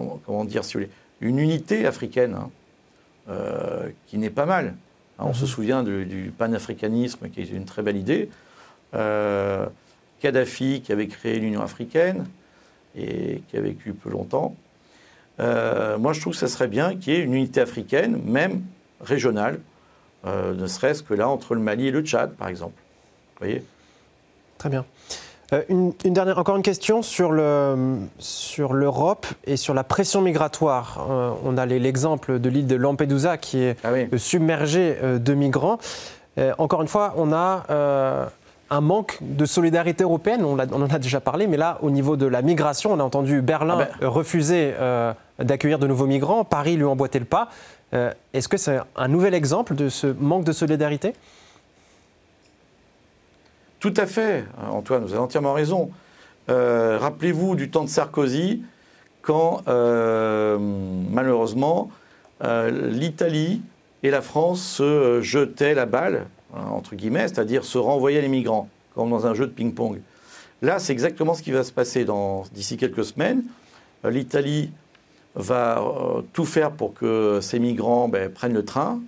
euh, 0.00 0.16
comment, 0.26 0.44
dire, 0.44 0.64
si 0.64 0.74
vous 0.74 0.80
voulez, 0.80 0.90
une 1.20 1.38
unité 1.38 1.86
africaine 1.86 2.36
hein, 2.36 2.50
qui 4.06 4.18
n'est 4.18 4.30
pas 4.30 4.46
mal. 4.46 4.74
Hein, 5.18 5.24
on 5.26 5.34
se 5.34 5.42
mhm. 5.42 5.48
souvient 5.48 5.82
du, 5.82 6.32
panafricanisme, 6.36 7.28
qui 7.28 7.40
est 7.40 7.50
une 7.50 7.64
très 7.64 7.82
belle 7.82 7.96
idée. 7.96 8.30
Kadhafi, 8.92 10.82
qui 10.82 10.92
avait 10.92 11.06
créé 11.06 11.38
l'Union 11.38 11.62
africaine 11.62 12.26
et 12.96 13.42
qui 13.48 13.56
a 13.56 13.60
vécu 13.60 13.92
peu 13.92 14.10
longtemps. 14.10 14.56
moi, 15.38 16.12
je 16.12 16.20
trouve 16.20 16.32
que 16.32 16.38
ça 16.38 16.48
serait 16.48 16.68
bien 16.68 16.96
qu'il 16.96 17.12
y 17.12 17.16
ait 17.16 17.20
une 17.22 17.34
unité 17.34 17.60
africaine, 17.60 18.20
même 18.24 18.62
régionale, 19.00 19.60
ne 20.26 20.66
serait-ce 20.66 21.02
que 21.02 21.14
là 21.14 21.28
entre 21.28 21.54
le 21.54 21.60
Mali 21.60 21.88
et 21.88 21.90
le 21.90 22.02
Tchad, 22.02 22.32
par 22.34 22.48
exemple. 22.48 22.80
Vous 23.34 23.46
voyez? 23.46 23.64
Très 24.58 24.68
bien. 24.68 24.84
Euh, 25.52 25.62
une, 25.68 25.92
dernière, 26.04 26.38
encore 26.38 26.56
une 26.56 26.62
question 26.62 27.02
sur, 27.02 27.32
le, 27.32 27.98
sur 28.18 28.72
l'Europe 28.72 29.26
et 29.44 29.56
sur 29.56 29.74
la 29.74 29.84
pression 29.84 30.20
migratoire. 30.20 31.06
Euh, 31.10 31.32
on 31.44 31.58
a 31.58 31.66
l'exemple 31.66 32.38
de 32.38 32.48
l'île 32.48 32.66
de 32.66 32.76
Lampedusa 32.76 33.36
qui 33.36 33.62
est 33.62 33.76
ah 33.84 33.90
submergée 34.16 34.96
euh, 35.02 35.18
de 35.18 35.34
migrants. 35.34 35.78
encore 36.58 36.82
une 36.82 36.88
fois, 36.88 37.14
on 37.16 37.32
a 37.32 37.64
un 38.72 38.80
manque 38.80 39.18
de 39.20 39.44
solidarité 39.44 40.04
européenne. 40.04 40.44
On, 40.44 40.56
on, 40.58 40.82
en 40.82 40.90
a 40.90 40.98
déjà 40.98 41.20
parlé, 41.20 41.46
mais 41.46 41.56
là, 41.56 41.78
au 41.82 41.90
niveau 41.90 42.16
de 42.16 42.26
la 42.26 42.40
migration, 42.40 42.92
on 42.92 43.00
a 43.00 43.02
entendu 43.02 43.42
Berlin 43.42 43.78
ah 43.80 43.88
ben. 44.00 44.08
refuser 44.08 44.72
d'accueillir 45.38 45.78
de 45.78 45.86
nouveaux 45.86 46.06
migrants, 46.06 46.44
Paris 46.44 46.76
lui 46.76 46.84
emboîter 46.84 47.18
le 47.18 47.24
pas. 47.24 47.48
Est-ce 48.32 48.48
que 48.48 48.56
c'est 48.56 48.78
un 48.96 49.08
nouvel 49.08 49.34
exemple 49.34 49.74
de 49.74 49.88
ce 49.88 50.06
manque 50.06 50.44
de 50.44 50.52
solidarité? 50.52 51.14
Tout 53.80 53.94
à 53.96 54.06
fait, 54.06 54.44
Antoine, 54.70 55.02
vous 55.02 55.12
avez 55.12 55.22
entièrement 55.22 55.54
raison. 55.54 55.90
Euh, 56.50 56.98
rappelez-vous 57.00 57.54
du 57.54 57.70
temps 57.70 57.84
de 57.84 57.88
Sarkozy, 57.88 58.62
quand 59.22 59.62
euh, 59.68 60.58
malheureusement 60.58 61.90
euh, 62.42 62.70
l'Italie 62.90 63.62
et 64.02 64.10
la 64.10 64.22
France 64.22 64.62
se 64.62 65.20
jetaient 65.20 65.74
la 65.74 65.86
balle, 65.86 66.26
hein, 66.54 66.64
entre 66.72 66.94
guillemets, 66.94 67.28
c'est-à-dire 67.28 67.64
se 67.64 67.78
renvoyaient 67.78 68.22
les 68.22 68.28
migrants, 68.28 68.68
comme 68.94 69.10
dans 69.10 69.26
un 69.26 69.34
jeu 69.34 69.46
de 69.46 69.52
ping-pong. 69.52 70.00
Là, 70.62 70.78
c'est 70.78 70.92
exactement 70.92 71.34
ce 71.34 71.42
qui 71.42 71.52
va 71.52 71.64
se 71.64 71.72
passer 71.72 72.04
d'ici 72.52 72.76
quelques 72.76 73.04
semaines. 73.04 73.44
L'Italie 74.04 74.70
va 75.34 75.82
tout 76.32 76.44
faire 76.44 76.72
pour 76.72 76.92
que 76.92 77.38
ces 77.40 77.58
migrants 77.58 78.08
ben, 78.08 78.30
prennent 78.30 78.52
le 78.52 78.64
train, 78.64 79.00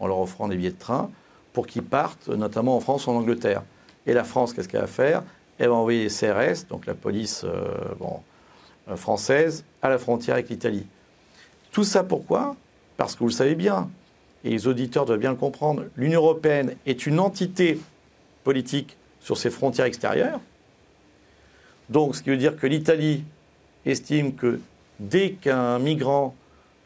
en 0.00 0.06
leur 0.06 0.20
offrant 0.20 0.48
des 0.48 0.56
billets 0.56 0.70
de 0.70 0.78
train, 0.78 1.10
pour 1.52 1.66
qu'ils 1.66 1.82
partent, 1.82 2.28
notamment 2.28 2.76
en 2.76 2.80
France 2.80 3.06
ou 3.06 3.10
en 3.10 3.16
Angleterre. 3.16 3.62
Et 4.06 4.12
la 4.12 4.24
France, 4.24 4.52
qu'est-ce 4.52 4.68
qu'elle 4.68 4.80
va 4.80 4.86
faire? 4.86 5.22
Elle 5.58 5.68
va 5.68 5.74
envoyer 5.74 6.04
les 6.04 6.08
CRS, 6.08 6.66
donc 6.68 6.86
la 6.86 6.94
police 6.94 7.44
euh, 7.44 7.64
euh, 8.88 8.96
française, 8.96 9.64
à 9.82 9.88
la 9.88 9.98
frontière 9.98 10.34
avec 10.34 10.48
l'Italie. 10.48 10.86
Tout 11.72 11.84
ça 11.84 12.02
pourquoi? 12.02 12.56
Parce 12.96 13.14
que 13.14 13.20
vous 13.20 13.28
le 13.28 13.32
savez 13.32 13.54
bien, 13.54 13.88
et 14.44 14.50
les 14.50 14.66
auditeurs 14.66 15.06
doivent 15.06 15.20
bien 15.20 15.30
le 15.30 15.36
comprendre, 15.36 15.84
l'Union 15.96 16.20
européenne 16.20 16.76
est 16.86 17.06
une 17.06 17.18
entité 17.18 17.80
politique 18.42 18.96
sur 19.20 19.36
ses 19.38 19.50
frontières 19.50 19.86
extérieures. 19.86 20.40
Donc, 21.88 22.14
ce 22.14 22.22
qui 22.22 22.30
veut 22.30 22.36
dire 22.36 22.56
que 22.56 22.66
l'Italie 22.66 23.24
estime 23.86 24.34
que 24.34 24.60
dès 25.00 25.32
qu'un 25.32 25.78
migrant, 25.78 26.34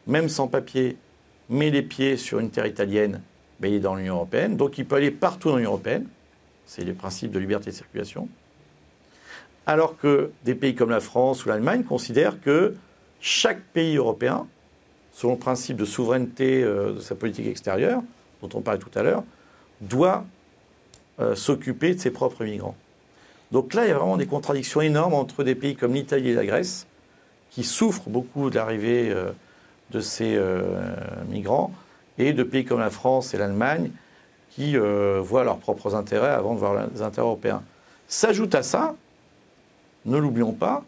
même 0.07 0.29
sans 0.29 0.47
papier, 0.47 0.97
met 1.49 1.69
les 1.69 1.81
pieds 1.81 2.17
sur 2.17 2.39
une 2.39 2.49
terre 2.49 2.65
italienne, 2.65 3.21
ben, 3.59 3.69
il 3.69 3.75
est 3.75 3.79
dans 3.79 3.95
l'Union 3.95 4.15
européenne, 4.15 4.55
donc 4.55 4.77
il 4.77 4.85
peut 4.85 4.95
aller 4.95 5.11
partout 5.11 5.49
dans 5.49 5.57
l'Union 5.57 5.71
européenne 5.71 6.07
c'est 6.69 6.83
les 6.83 6.93
principes 6.93 7.31
de 7.31 7.39
liberté 7.39 7.71
de 7.71 7.75
circulation. 7.75 8.29
Alors 9.65 9.97
que 9.97 10.29
des 10.45 10.53
pays 10.53 10.75
comme 10.75 10.91
la 10.91 10.99
France 10.99 11.43
ou 11.43 11.49
l'Allemagne 11.49 11.83
considèrent 11.83 12.39
que 12.39 12.75
chaque 13.19 13.61
pays 13.73 13.97
européen, 13.97 14.45
selon 15.11 15.33
le 15.33 15.39
principe 15.39 15.77
de 15.77 15.85
souveraineté 15.85 16.63
euh, 16.63 16.93
de 16.93 16.99
sa 16.99 17.15
politique 17.15 17.47
extérieure, 17.47 18.03
dont 18.43 18.49
on 18.53 18.61
parlait 18.61 18.79
tout 18.79 18.91
à 18.93 19.01
l'heure, 19.01 19.23
doit 19.81 20.25
euh, 21.19 21.33
s'occuper 21.33 21.95
de 21.95 21.99
ses 21.99 22.11
propres 22.11 22.45
migrants. 22.45 22.75
Donc 23.51 23.73
là, 23.73 23.85
il 23.85 23.89
y 23.89 23.91
a 23.91 23.97
vraiment 23.97 24.17
des 24.17 24.27
contradictions 24.27 24.81
énormes 24.81 25.15
entre 25.15 25.43
des 25.43 25.55
pays 25.55 25.75
comme 25.75 25.95
l'Italie 25.95 26.29
et 26.29 26.35
la 26.35 26.45
Grèce, 26.45 26.85
qui 27.49 27.63
souffrent 27.63 28.09
beaucoup 28.09 28.51
de 28.51 28.55
l'arrivée 28.55 29.09
euh, 29.09 29.31
de 29.89 30.01
ces 30.01 30.39
migrants, 31.29 31.73
et 32.19 32.31
de 32.31 32.43
pays 32.43 32.63
comme 32.63 32.79
la 32.79 32.91
France 32.91 33.33
et 33.33 33.39
l'Allemagne, 33.39 33.89
qui 34.49 34.77
euh, 34.77 35.21
voient 35.21 35.43
leurs 35.43 35.57
propres 35.57 35.95
intérêts 35.95 36.31
avant 36.31 36.53
de 36.53 36.59
voir 36.59 36.87
les 36.93 37.01
intérêts 37.01 37.25
européens. 37.27 37.63
S'ajoute 38.07 38.55
à 38.55 38.63
ça, 38.63 38.95
ne 40.05 40.17
l'oublions 40.17 40.53
pas, 40.53 40.83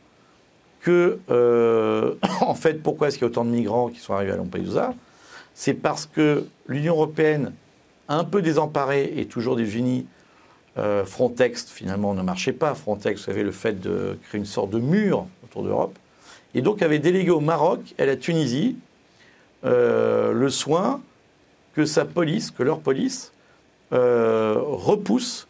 que, 0.81 1.19
euh, 1.29 2.15
en 2.41 2.55
fait, 2.55 2.81
pourquoi 2.81 3.07
est-ce 3.07 3.17
qu'il 3.17 3.25
y 3.25 3.29
a 3.29 3.31
autant 3.31 3.45
de 3.45 3.51
migrants 3.51 3.89
qui 3.89 3.99
sont 3.99 4.13
arrivés 4.13 4.31
à 4.31 4.35
Lampedusa? 4.35 4.93
C'est 5.53 5.73
parce 5.73 6.05
que 6.05 6.45
l'Union 6.67 6.95
européenne, 6.95 7.53
un 8.07 8.23
peu 8.23 8.41
désemparée 8.41 9.13
et 9.15 9.25
toujours 9.25 9.55
désunie, 9.55 10.05
Euh, 10.77 11.03
Frontex, 11.03 11.65
finalement, 11.65 12.13
ne 12.13 12.21
marchait 12.21 12.53
pas. 12.53 12.73
Frontex 12.75 13.27
avait 13.27 13.43
le 13.43 13.51
fait 13.51 13.81
de 13.81 14.17
créer 14.23 14.39
une 14.39 14.45
sorte 14.45 14.69
de 14.69 14.79
mur 14.79 15.27
autour 15.43 15.63
d'Europe. 15.63 15.99
Et 16.55 16.61
donc 16.61 16.81
avait 16.81 16.97
délégué 16.97 17.29
au 17.29 17.41
Maroc 17.41 17.81
et 17.97 18.03
à 18.03 18.05
la 18.05 18.15
Tunisie 18.15 18.77
le 19.63 20.47
soin 20.47 21.01
que 21.75 21.85
sa 21.85 22.05
police, 22.05 22.51
que 22.51 22.63
leur 22.63 22.79
police, 22.79 23.30
repousse 23.91 25.47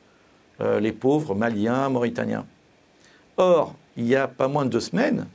les 0.60 0.92
pauvres 0.92 1.36
Maliens, 1.36 1.90
Mauritaniens. 1.90 2.46
Or, 3.38 3.76
il 3.98 4.08
y 4.08 4.16
a 4.16 4.28
pas 4.28 4.48
moins 4.48 4.66
de 4.66 4.70
deux 4.70 4.80
semaines, 4.80 5.28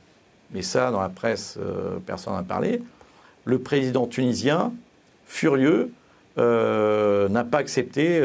mais 0.51 0.61
ça, 0.61 0.91
dans 0.91 1.01
la 1.01 1.09
presse, 1.09 1.59
personne 2.05 2.33
n'en 2.33 2.39
a 2.39 2.43
parlé, 2.43 2.81
le 3.45 3.59
président 3.59 4.07
tunisien, 4.07 4.71
furieux, 5.25 5.91
n'a 6.37 7.43
pas 7.43 7.57
accepté 7.57 8.21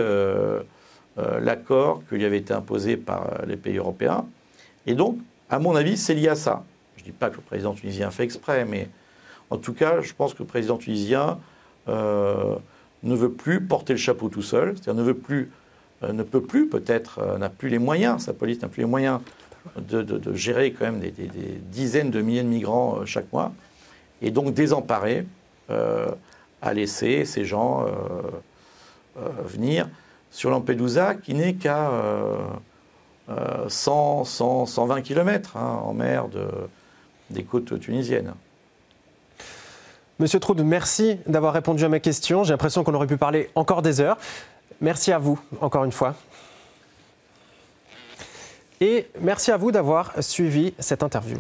euh, 1.18 1.40
l'accord 1.40 2.02
qui 2.08 2.14
lui 2.14 2.24
avait 2.24 2.38
été 2.38 2.54
imposé 2.54 2.96
par 2.96 3.26
euh, 3.26 3.46
les 3.46 3.58
pays 3.58 3.76
européens. 3.76 4.24
Et 4.86 4.94
donc, 4.94 5.18
à 5.50 5.58
mon 5.58 5.76
avis, 5.76 5.98
c'est 5.98 6.14
lié 6.14 6.28
à 6.28 6.34
ça. 6.34 6.64
Je 6.96 7.02
ne 7.02 7.06
dis 7.06 7.12
pas 7.12 7.28
que 7.28 7.36
le 7.36 7.42
président 7.42 7.74
tunisien 7.74 8.10
fait 8.10 8.24
exprès, 8.24 8.64
mais 8.64 8.88
en 9.50 9.58
tout 9.58 9.74
cas, 9.74 10.00
je 10.00 10.14
pense 10.14 10.32
que 10.32 10.38
le 10.38 10.46
président 10.46 10.78
tunisien 10.78 11.38
euh, 11.88 12.56
ne 13.02 13.14
veut 13.14 13.32
plus 13.32 13.60
porter 13.60 13.94
le 13.94 13.98
chapeau 13.98 14.28
tout 14.28 14.42
seul, 14.42 14.74
c'est-à-dire 14.74 14.94
ne 14.94 15.02
veut 15.02 15.16
plus, 15.16 15.50
ne 16.02 16.22
peut 16.22 16.42
plus 16.42 16.68
peut-être, 16.68 17.38
n'a 17.38 17.48
plus 17.48 17.68
les 17.68 17.78
moyens, 17.78 18.24
sa 18.24 18.32
police 18.32 18.62
n'a 18.62 18.68
plus 18.68 18.82
les 18.82 18.88
moyens 18.88 19.20
de, 19.76 20.34
gérer 20.34 20.72
quand 20.72 20.84
même 20.84 21.00
des, 21.00 21.12
dizaines 21.70 22.10
de 22.10 22.20
milliers 22.20 22.42
de 22.42 22.48
migrants 22.48 23.04
chaque 23.06 23.32
mois, 23.32 23.52
et 24.20 24.30
donc 24.30 24.54
désemparé 24.54 25.26
à 25.68 26.74
laisser 26.74 27.24
ces 27.24 27.44
gens 27.44 27.86
venir 29.44 29.88
sur 30.30 30.50
Lampedusa 30.50 31.14
qui 31.14 31.34
n'est 31.34 31.54
qu'à 31.54 31.90
100, 33.68 34.24
120 34.24 35.02
km 35.02 35.56
en 35.56 35.92
mer 35.92 36.26
des 37.30 37.44
côtes 37.44 37.78
tunisiennes. 37.80 38.34
Monsieur 40.22 40.38
Troud, 40.38 40.62
merci 40.62 41.18
d'avoir 41.26 41.52
répondu 41.52 41.84
à 41.84 41.88
ma 41.88 41.98
question. 41.98 42.44
J'ai 42.44 42.52
l'impression 42.52 42.84
qu'on 42.84 42.94
aurait 42.94 43.08
pu 43.08 43.16
parler 43.16 43.50
encore 43.56 43.82
des 43.82 44.00
heures. 44.00 44.18
Merci 44.80 45.10
à 45.10 45.18
vous, 45.18 45.36
encore 45.60 45.82
une 45.82 45.90
fois. 45.90 46.14
Et 48.80 49.08
merci 49.20 49.50
à 49.50 49.56
vous 49.56 49.72
d'avoir 49.72 50.12
suivi 50.22 50.74
cette 50.78 51.02
interview. 51.02 51.38